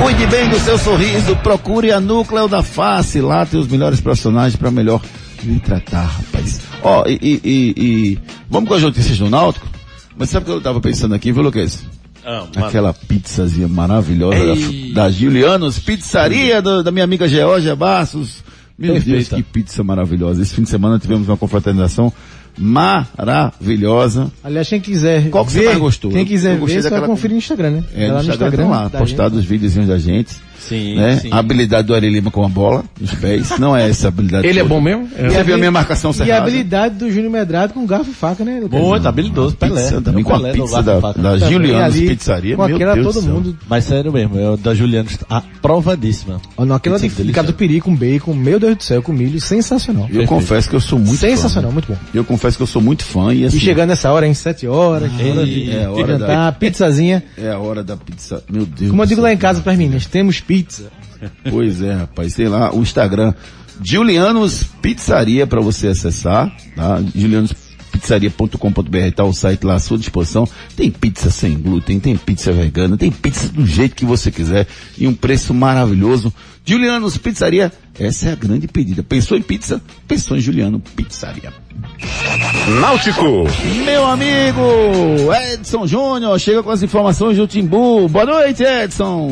[0.00, 4.54] Cuide bem do seu sorriso, procure a Núcleo da Face, lá tem os melhores personagens
[4.54, 5.00] para melhor
[5.42, 6.67] lhe tratar, rapaz.
[6.82, 8.18] Ó, oh, e, e, e, e,
[8.48, 9.66] vamos com as notícias do Náutico?
[10.16, 11.84] Mas sabe o que eu tava pensando aqui, viu, Lucas?
[12.24, 14.38] Ah, Aquela pizzazinha maravilhosa
[14.92, 18.42] da, da Julianos, pizzaria do, da minha amiga Georgia Bastos.
[18.78, 19.36] Meu Perfeita.
[19.36, 20.42] Deus, que pizza maravilhosa.
[20.42, 22.12] Esse fim de semana tivemos uma confraternização
[22.56, 24.30] maravilhosa.
[24.42, 26.10] Aliás, quem quiser Qual que ver, você mais gostou?
[26.10, 27.84] Quem quiser ver, você vai conferir no Instagram, né?
[27.94, 30.36] É, no Instagram, Instagram lá, postado os videozinhos da gente.
[30.58, 31.16] Sim, né?
[31.18, 31.28] sim.
[31.30, 33.58] A habilidade do Ari Lima com a bola nos pés.
[33.58, 34.46] Não é essa a habilidade.
[34.46, 35.08] Ele é bom mesmo?
[35.16, 35.28] É.
[35.28, 36.30] Você viu a minha marcação cerrada?
[36.30, 38.60] E a habilidade do Júnior Medrado com garfo e faca, né?
[38.68, 39.56] Boa, tá habilidoso.
[39.56, 39.82] Pelé.
[39.82, 42.56] Pizza, também com a pizza da, da Julianos Pizzaria.
[42.56, 43.58] Com aquela Deus todo mundo.
[43.68, 46.40] Mas sério mesmo, é da Julianos aprovadíssima.
[46.56, 50.04] Olha, aquela de ficar do peri com bacon, meu Deus do céu, com milho, sensacional.
[50.04, 50.28] Eu Perfeito.
[50.28, 51.74] confesso que eu sou muito Sensacional, fã.
[51.74, 51.98] muito bom.
[52.14, 53.56] Eu confesso que eu sou muito fã e assim...
[53.56, 56.52] E chegando nessa hora, em sete horas, ah, hora de, é, hora jantar, da...
[56.52, 57.22] pizzazinha.
[57.36, 58.42] É a hora da pizza.
[58.50, 60.90] Meu Deus Como eu digo lá em casa para as meninas, temos pizza.
[61.50, 62.32] Pois é, rapaz.
[62.32, 63.34] Sei lá, o Instagram.
[63.80, 67.00] Julianos Pizzaria para você acessar, tá?
[67.14, 70.48] julianospizzaria.com.br tá o site lá à sua disposição.
[70.74, 75.06] Tem pizza sem glúten, tem pizza vegana, tem pizza do jeito que você quiser e
[75.06, 76.34] um preço maravilhoso.
[76.64, 79.04] Julianos Pizzaria, essa é a grande pedida.
[79.04, 79.80] Pensou em pizza?
[80.08, 81.52] Pensou em Juliano Pizzaria.
[82.80, 83.44] Náutico.
[83.84, 88.08] Meu amigo Edson Júnior chega com as informações do Timbu.
[88.08, 89.28] Boa noite, Edson.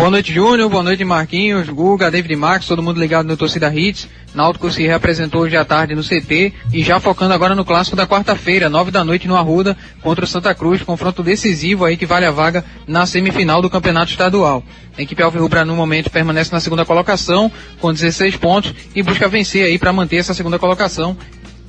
[0.00, 0.70] Boa noite, Júnior.
[0.70, 4.08] Boa noite, Marquinhos, Guga, David Max, todo mundo ligado no Torcida Hits.
[4.34, 8.06] Náutico se reapresentou hoje à tarde no CT e já focando agora no clássico da
[8.06, 12.24] quarta-feira, nove da noite no Arruda, contra o Santa Cruz, confronto decisivo aí que vale
[12.24, 14.64] a vaga na semifinal do Campeonato Estadual.
[14.96, 19.66] A equipe Alvirrubra no momento permanece na segunda colocação com 16 pontos e busca vencer
[19.66, 21.14] aí para manter essa segunda colocação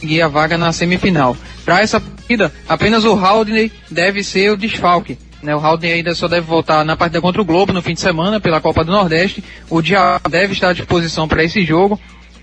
[0.02, 1.36] e a vaga na semifinal.
[1.66, 5.18] Para essa partida, apenas o Haldney deve ser o desfalque.
[5.42, 8.02] Né, o Haldane ainda só deve voltar na partida contra o Globo no fim de
[8.02, 9.44] semana pela Copa do Nordeste.
[9.70, 12.00] O Dia deve estar à disposição para esse jogo.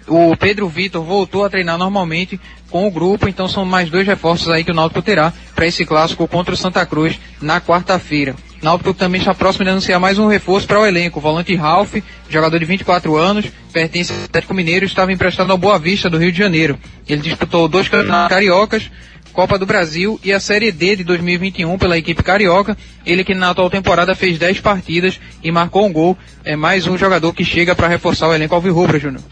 [0.09, 2.41] O Pedro Vitor voltou a treinar normalmente
[2.71, 5.85] com o grupo, então são mais dois reforços aí que o Náutico terá para esse
[5.85, 8.35] clássico contra o Santa Cruz na quarta-feira.
[8.63, 11.19] Náutico também está próximo de anunciar mais um reforço para o elenco.
[11.19, 11.97] O volante Ralph,
[12.29, 16.33] jogador de 24 anos, pertence ao Atlético Mineiro, estava emprestado ao Boa Vista do Rio
[16.33, 16.79] de Janeiro.
[17.09, 18.91] Ele disputou dois campeonatos cariocas,
[19.39, 22.76] Copa do Brasil e a Série D de 2021 pela equipe carioca.
[23.07, 26.18] Ele que na atual temporada fez 10 partidas e marcou um gol.
[26.45, 29.22] É mais um jogador que chega para reforçar o elenco alvirrubro, Júnior.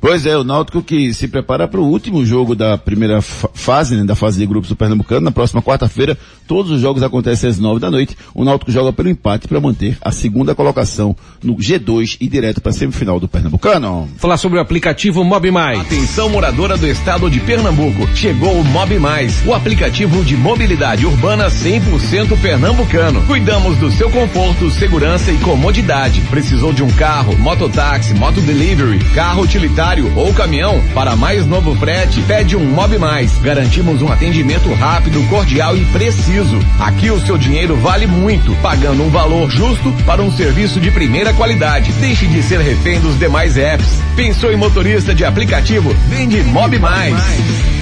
[0.00, 3.96] Pois é, o Náutico que se prepara para o último jogo da primeira fa- fase,
[3.96, 5.22] né, da fase de grupos do Pernambucano.
[5.22, 8.16] Na próxima quarta-feira, todos os jogos acontecem às nove da noite.
[8.32, 12.70] O Náutico joga pelo empate para manter a segunda colocação no G2 e direto para
[12.70, 14.08] a semifinal do Pernambucano.
[14.18, 15.80] Falar sobre o aplicativo Mob Mais.
[15.80, 18.06] Atenção moradora do estado de Pernambuco.
[18.14, 23.20] Chegou o Mob Mais, o aplicativo de mobilidade urbana 100% pernambucano.
[23.26, 26.20] Cuidamos do seu conforto, segurança e comodidade.
[26.30, 30.82] Precisou de um carro, mototáxi, motodelivery, carro utilitário ou caminhão?
[30.92, 33.38] Para mais novo frete, pede um Mob Mais.
[33.38, 36.58] Garantimos um atendimento rápido, cordial e preciso.
[36.78, 41.32] Aqui o seu dinheiro vale muito, pagando um valor justo para um serviço de primeira
[41.32, 41.90] qualidade.
[41.92, 43.98] Deixe de ser refém dos demais apps.
[44.14, 45.94] Pensou em motorista de aplicativo?
[46.08, 47.77] Vende Mob Mais.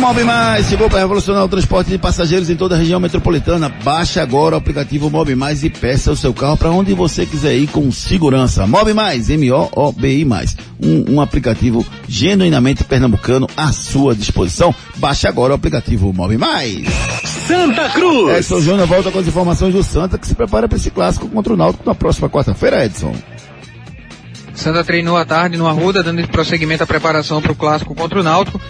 [0.00, 3.70] Mob Mais chegou para revolucionar o transporte de passageiros em toda a região metropolitana.
[3.82, 7.54] Baixe agora o aplicativo Mob Mais e peça o seu carro para onde você quiser
[7.56, 8.66] ir com segurança.
[8.66, 10.56] Mob Mais, M-O-O-B-I Mais.
[10.82, 14.74] Um, um aplicativo genuinamente pernambucano à sua disposição.
[14.96, 16.84] Baixe agora o aplicativo Mob Mais.
[17.46, 18.36] Santa Cruz.
[18.36, 21.52] Edson Júnior volta com as informações do Santa que se prepara para esse clássico contra
[21.52, 23.14] o Náutico na próxima quarta-feira, Edson.
[24.54, 28.22] Santa treinou à tarde no Arruda, dando prosseguimento à preparação para o clássico contra o
[28.22, 28.60] Náutico.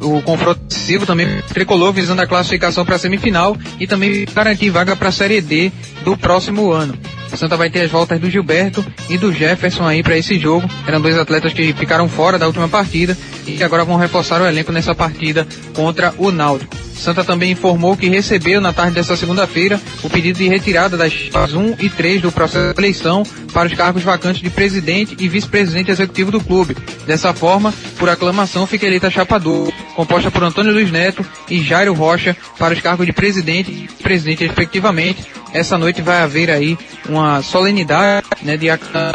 [0.00, 0.68] O confronto
[1.06, 5.40] também tricolor visando a classificação para a semifinal e também garantir vaga para a Série
[5.40, 5.70] D
[6.02, 6.96] do próximo ano.
[7.30, 10.68] O Santa vai ter as voltas do Gilberto e do Jefferson aí para esse jogo.
[10.86, 14.46] Eram dois atletas que ficaram fora da última partida e que agora vão reforçar o
[14.46, 16.87] elenco nessa partida contra o Náutico.
[16.98, 21.54] Santa também informou que recebeu na tarde dessa segunda-feira o pedido de retirada das chapas
[21.54, 23.22] 1 e 3 do processo de eleição
[23.52, 26.76] para os cargos vacantes de presidente e vice-presidente executivo do clube.
[27.06, 31.62] Dessa forma, por aclamação, fica eleita a chapa 2, composta por Antônio Luiz Neto e
[31.62, 35.24] Jairo Rocha para os cargos de presidente e presidente respectivamente.
[35.52, 36.76] Essa noite vai haver aí
[37.08, 38.66] uma solenidade né, de,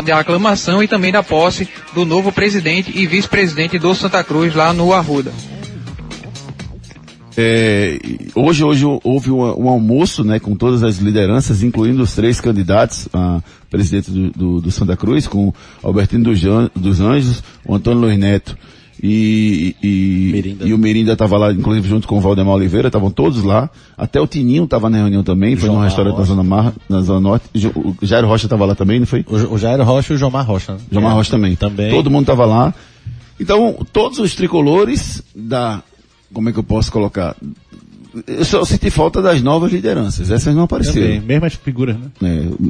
[0.03, 4.73] de aclamação e também da posse do novo presidente e vice-presidente do Santa Cruz lá
[4.73, 5.31] no Arruda.
[7.35, 7.99] É,
[8.35, 13.07] hoje, hoje houve um, um, almoço, né, com todas as lideranças, incluindo os três candidatos
[13.11, 16.39] a presidente do, do, do Santa Cruz, com Albertino dos,
[16.75, 18.55] dos, Anjos, o Antônio Luiz Neto
[19.01, 23.43] e, e, e o Mirinda estava lá, inclusive junto com o Valdemar Oliveira, estavam todos
[23.43, 23.69] lá.
[23.97, 27.19] Até o Tininho estava na reunião também, foi num restaurante na Zona, Mar, na Zona
[27.19, 27.45] Norte.
[27.75, 29.25] O Jairo Rocha estava lá também, não foi?
[29.27, 30.73] O, o Jairo Rocha e o Jomar Rocha.
[30.73, 30.79] Né?
[30.89, 31.55] Jomar Rocha também.
[31.55, 31.91] também.
[31.91, 32.73] Todo mundo estava lá.
[33.39, 35.83] Então, todos os tricolores da,
[36.33, 37.35] como é que eu posso colocar?
[38.27, 40.29] Eu só senti falta das novas lideranças.
[40.29, 41.07] Essas não apareceram.
[41.07, 42.07] Também, mesmas figuras, né?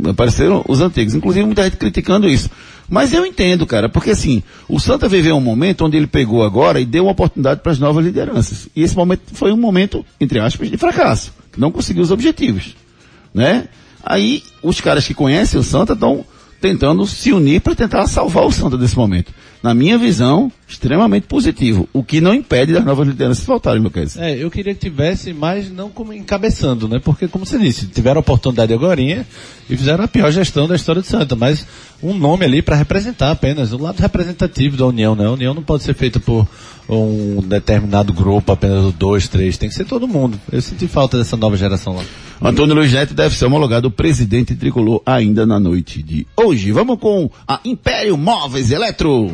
[0.06, 1.14] É, apareceram os antigos.
[1.16, 2.50] Inclusive muita gente criticando isso.
[2.90, 6.80] Mas eu entendo, cara, porque assim, o Santa viveu um momento onde ele pegou agora
[6.80, 8.70] e deu uma oportunidade para as novas lideranças.
[8.74, 11.34] E esse momento foi um momento, entre aspas, de fracasso.
[11.58, 12.76] Não conseguiu os objetivos.
[13.34, 13.68] Né?
[14.04, 16.26] Aí, os caras que conhecem o Santa estão
[16.62, 19.34] tentando se unir para tentar salvar o Santa desse momento.
[19.64, 21.88] Na minha visão, extremamente positivo.
[21.94, 24.18] O que não impede das novas lideranças faltarem, Lucas.
[24.18, 27.00] É, eu queria que tivesse, mas não como encabeçando, né?
[27.00, 29.24] Porque, como você disse, tiveram a oportunidade agora e
[29.70, 31.66] fizeram a pior gestão da história de Santa, mas
[32.02, 35.26] um nome ali para representar apenas, o lado representativo da União, né?
[35.26, 36.46] A União não pode ser feita por
[36.90, 40.38] um determinado grupo, apenas dois, três, tem que ser todo mundo.
[40.52, 42.04] Eu senti falta dessa nova geração lá.
[42.42, 46.74] Antônio Luiz Neto deve ser homologado presidente tricolor ainda na noite de hoje.
[46.74, 49.34] Vamos com a Império Móveis Eletro.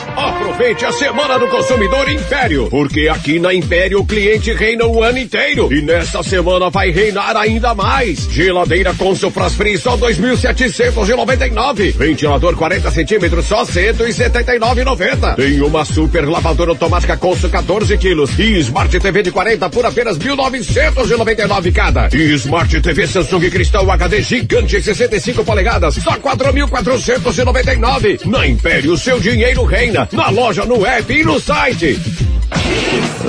[0.15, 5.17] Aproveite a Semana do Consumidor Império, porque aqui na Império o cliente reina o ano
[5.17, 5.71] inteiro.
[5.71, 8.27] E nesta semana vai reinar ainda mais.
[8.29, 11.95] Geladeira com Free só 2.799.
[11.95, 15.35] Ventilador 40 centímetros só 179,90.
[15.35, 20.17] Tem uma super lavadora automática Consul 14 quilos e Smart TV de 40 por apenas
[20.17, 22.09] 1.999 cada.
[22.13, 28.25] E Smart TV Samsung Cristal HD gigante 65 polegadas só 4.499.
[28.25, 31.99] Na Império seu dinheiro reina na loja, no app e no site.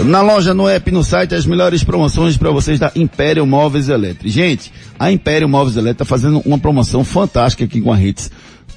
[0.05, 4.29] Na loja, no app no site, as melhores promoções para vocês da Império Móveis Elétrica.
[4.29, 8.31] Gente, a Império Móveis Elétrica está fazendo uma promoção fantástica aqui com a Hits,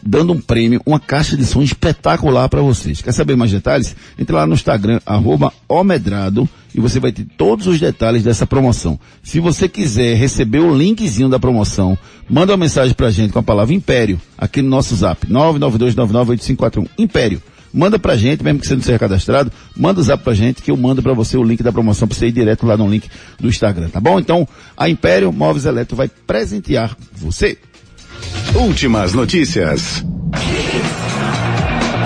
[0.05, 3.01] dando um prêmio, uma caixa de som espetacular para vocês.
[3.01, 3.95] Quer saber mais detalhes?
[4.19, 8.99] Entre lá no Instagram, arroba omedrado, e você vai ter todos os detalhes dessa promoção.
[9.23, 11.97] Se você quiser receber o linkzinho da promoção,
[12.29, 16.87] manda uma mensagem pra gente com a palavra Império, aqui no nosso zap, 992998541.
[16.99, 17.41] Império.
[17.75, 20.71] Manda pra gente, mesmo que você não seja cadastrado, manda o zap pra gente que
[20.71, 23.09] eu mando pra você o link da promoção pra você ir direto lá no link
[23.39, 24.19] do Instagram, tá bom?
[24.19, 24.47] Então,
[24.77, 27.57] a Império Móveis Eletro vai presentear você.
[28.55, 30.03] Últimas notícias.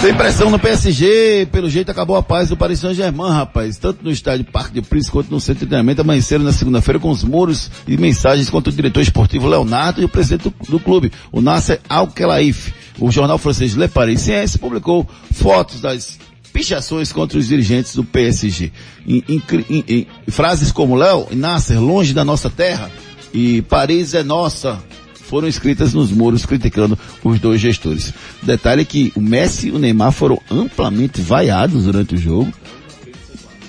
[0.01, 3.77] Tem pressão no PSG, pelo jeito acabou a paz do Paris Saint-Germain, rapaz.
[3.77, 7.09] Tanto no estádio Parque de Príncipe quanto no centro de treinamento amanheceram na segunda-feira com
[7.09, 11.11] os muros e mensagens contra o diretor esportivo Leonardo e o presidente do, do clube,
[11.33, 12.78] o Nasser Al-Khelaifi.
[12.99, 16.19] O jornal francês Le Parisien publicou fotos das
[16.51, 18.71] pichações contra os dirigentes do PSG.
[19.07, 22.91] Em, em, em, frases como Léo e Nasser, longe da nossa terra,
[23.33, 24.81] e Paris é nossa,
[25.13, 28.13] foram escritas nos muros criticando os dois gestores.
[28.41, 32.51] Detalhe que o Messi e o Neymar foram amplamente vaiados durante o jogo.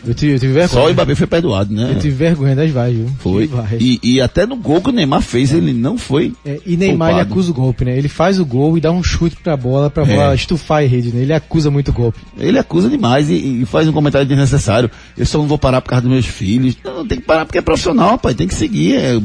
[0.06, 0.68] Eu tive, eu tive vergonha.
[0.82, 1.90] Só o Mbappé foi perdoado, né?
[1.94, 3.10] Eu tive vergonha das vaias, viu?
[3.18, 3.50] Foi.
[3.78, 6.32] E, e até no gol que o Neymar fez, ele não foi.
[6.44, 7.32] É, e Neymar ele poupado.
[7.32, 7.96] acusa o golpe, né?
[7.98, 10.06] Ele faz o gol e dá um chute pra bola, pra É.
[10.16, 11.20] bola estufar a rede, né?
[11.22, 12.18] Ele acusa muito o golpe.
[12.38, 14.90] Ele acusa demais e, e faz um comentário desnecessário.
[15.18, 16.76] Eu só não vou parar por causa dos meus filhos.
[16.84, 18.34] Não, tem que parar porque é profissional, pai.
[18.34, 18.94] Tem que seguir.
[18.96, 19.20] É,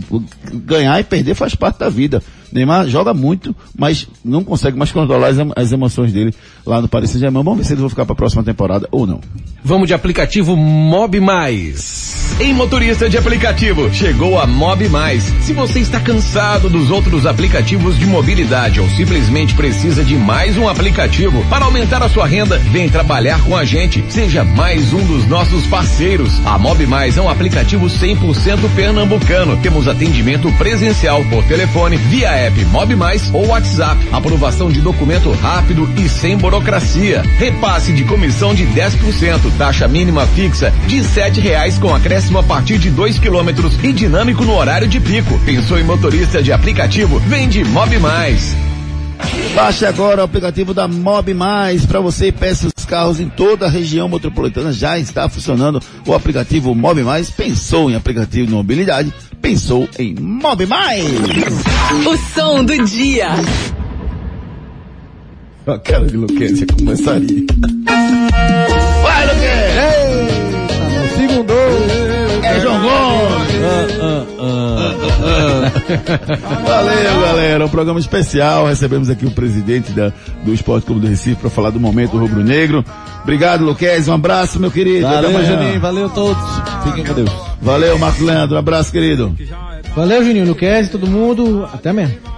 [0.54, 2.22] ganhar e perder faz parte da vida.
[2.56, 6.34] Neymar joga muito, mas não consegue mais controlar as, as emoções dele
[6.66, 7.44] lá no Paris Saint-Germain.
[7.44, 9.20] Vamos ver se eles vão ficar para a próxima temporada ou não.
[9.62, 12.38] Vamos de aplicativo Mob Mais.
[12.40, 15.24] Em motorista de aplicativo, chegou a Mob Mais.
[15.42, 20.70] Se você está cansado dos outros aplicativos de mobilidade ou simplesmente precisa de mais um
[20.70, 24.04] aplicativo para aumentar a sua renda, vem trabalhar com a gente.
[24.10, 26.32] Seja mais um dos nossos parceiros.
[26.46, 29.58] A Mob Mais é um aplicativo 100% pernambucano.
[29.58, 34.08] Temos atendimento presencial por telefone, via app Mob Mais ou WhatsApp.
[34.12, 37.22] Aprovação de documento rápido e sem burocracia.
[37.38, 42.78] Repasse de comissão de 10%, taxa mínima fixa de sete reais com acréscimo a partir
[42.78, 45.40] de 2 quilômetros e dinâmico no horário de pico.
[45.46, 47.20] Pensou em motorista de aplicativo?
[47.20, 48.75] Vende Mob Mais.
[49.56, 53.66] Baixe agora o aplicativo da Mob Mais para você e peça os carros em toda
[53.66, 54.72] a região metropolitana.
[54.74, 57.30] Já está funcionando o aplicativo Mob Mais.
[57.30, 59.14] Pensou em aplicativo de mobilidade?
[59.42, 61.06] Pensou em Mob Mais.
[62.06, 63.30] O som do dia.
[65.68, 67.46] A cara de Luquezia começaria.
[69.02, 69.96] Vai, Luquezia!
[71.18, 71.54] Segundo!
[72.44, 73.16] É João Gomes!
[76.66, 77.66] Valeu, galera.
[77.66, 78.68] Um programa especial.
[78.68, 80.12] Recebemos aqui o presidente da,
[80.44, 82.84] do Esporte Clube do Recife para falar do momento rubro-negro.
[83.24, 84.08] Obrigado, Luquez.
[84.08, 85.08] Um abraço, meu querido.
[85.08, 85.46] Valeu.
[85.46, 85.80] Juninho.
[85.80, 86.44] Valeu a todos.
[86.84, 87.32] Fiquem com Deus.
[87.62, 88.56] Valeu, Marcos Leandro.
[88.56, 89.36] Um abraço, querido.
[89.96, 91.68] Valeu, Juninho, Luquez, todo mundo.
[91.72, 92.35] Até mesmo.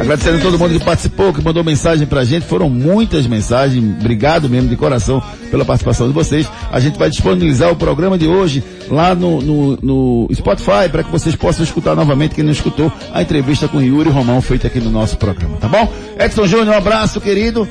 [0.00, 2.46] Agradecendo a todo mundo que participou, que mandou mensagem pra gente.
[2.46, 3.84] Foram muitas mensagens.
[4.00, 6.48] Obrigado mesmo de coração pela participação de vocês.
[6.72, 11.10] A gente vai disponibilizar o programa de hoje lá no, no, no Spotify para que
[11.10, 14.90] vocês possam escutar novamente, quem não escutou, a entrevista com Yuri Romão feita aqui no
[14.90, 15.92] nosso programa, tá bom?
[16.18, 17.68] Edson Júnior, um abraço, querido.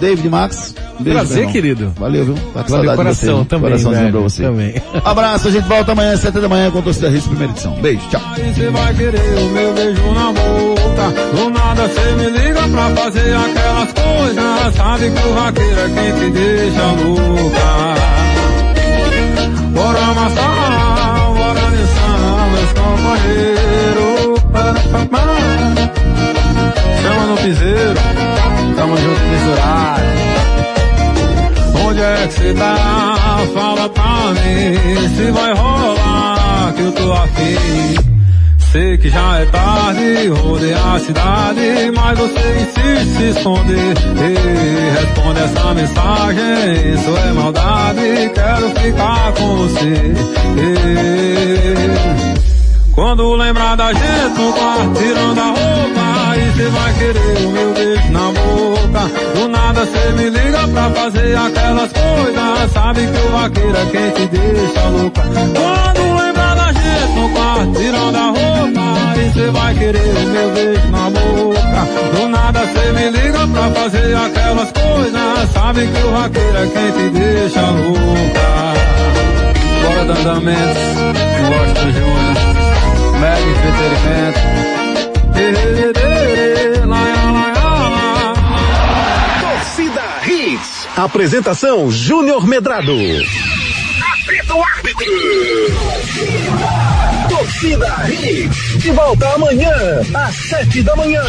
[0.00, 1.92] David Max, um beijo, Prazer, querido.
[1.98, 2.34] Valeu, viu?
[2.54, 4.42] Tá com Valeu, coração você, também, Coraçãozinho velho, pra você.
[4.42, 4.74] também.
[5.04, 7.72] Abraço, a gente volta amanhã, às sete da manhã, com o Torcida Risco, primeira edição.
[7.80, 8.20] Beijo, tchau.
[8.54, 11.36] Você vai querer o meu beijo na boca.
[11.36, 14.74] Do nada você me liga pra fazer aquelas coisas.
[14.76, 17.96] Sabe que o vaqueiro é quem te deixa louca.
[19.72, 24.40] Bora amassar, bora dançar, meus companheiros.
[27.02, 28.00] Chama no piseiro,
[29.26, 30.02] misturado.
[31.86, 33.16] Onde é que você tá?
[33.54, 38.16] Fala pra mim se vai rolar que eu tô afim.
[38.72, 43.94] Sei que já é tarde, rodei a cidade, mas você insiste se esconder.
[44.20, 49.94] Ei, responde essa mensagem, isso é maldade, quero ficar com você.
[50.58, 51.86] Ei,
[52.96, 57.74] quando lembrar da gente no quarto, tirando a roupa, aí cê vai querer o meu
[57.74, 59.10] beijo na boca.
[59.34, 64.10] Do nada cê me liga pra fazer aquelas coisas, sabe que o vaqueiro é quem
[64.12, 65.22] te deixa louca.
[65.22, 70.50] Quando lembrar da gente no quarto, tirando a roupa, aí cê vai querer o meu
[70.52, 72.16] beijo na boca.
[72.16, 76.92] Do nada cê me liga pra fazer aquelas coisas, sabe que o vaqueiro é quem
[76.92, 78.56] te deixa louca.
[79.82, 80.80] Bora do andamento,
[81.46, 82.55] gosto Júnior.
[83.20, 84.40] Mega entretenimento.
[89.40, 90.88] Torcida Hits.
[90.96, 92.92] Apresentação Júnior Medrado.
[92.92, 95.06] Apita o árbitro.
[97.28, 98.82] Torcida Hits.
[98.82, 99.74] De volta amanhã,
[100.14, 101.22] às sete da manhã.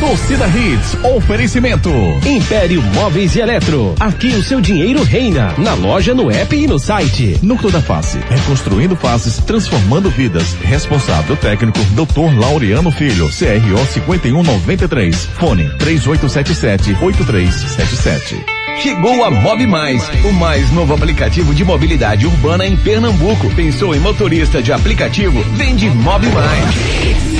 [0.00, 1.90] Torcida Hits, oferecimento.
[2.24, 3.94] Império Móveis e Eletro.
[3.98, 5.54] Aqui o seu dinheiro reina.
[5.58, 7.38] Na loja, no app e no site.
[7.42, 10.54] Núcleo da Face, reconstruindo faces, transformando vidas.
[10.62, 12.38] Responsável técnico, Dr.
[12.38, 15.26] Laureano Filho, CRO 5193.
[15.38, 18.44] Fone 3877 8377.
[18.82, 23.48] Chegou a Mob Mais, o mais novo aplicativo de mobilidade urbana em Pernambuco.
[23.54, 25.42] Pensou em motorista de aplicativo?
[25.54, 27.35] Vende Mob Mais.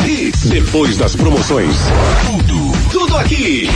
[0.00, 0.48] Hits.
[0.48, 1.76] Depois das promoções.
[2.26, 3.68] Tudo, tudo aqui.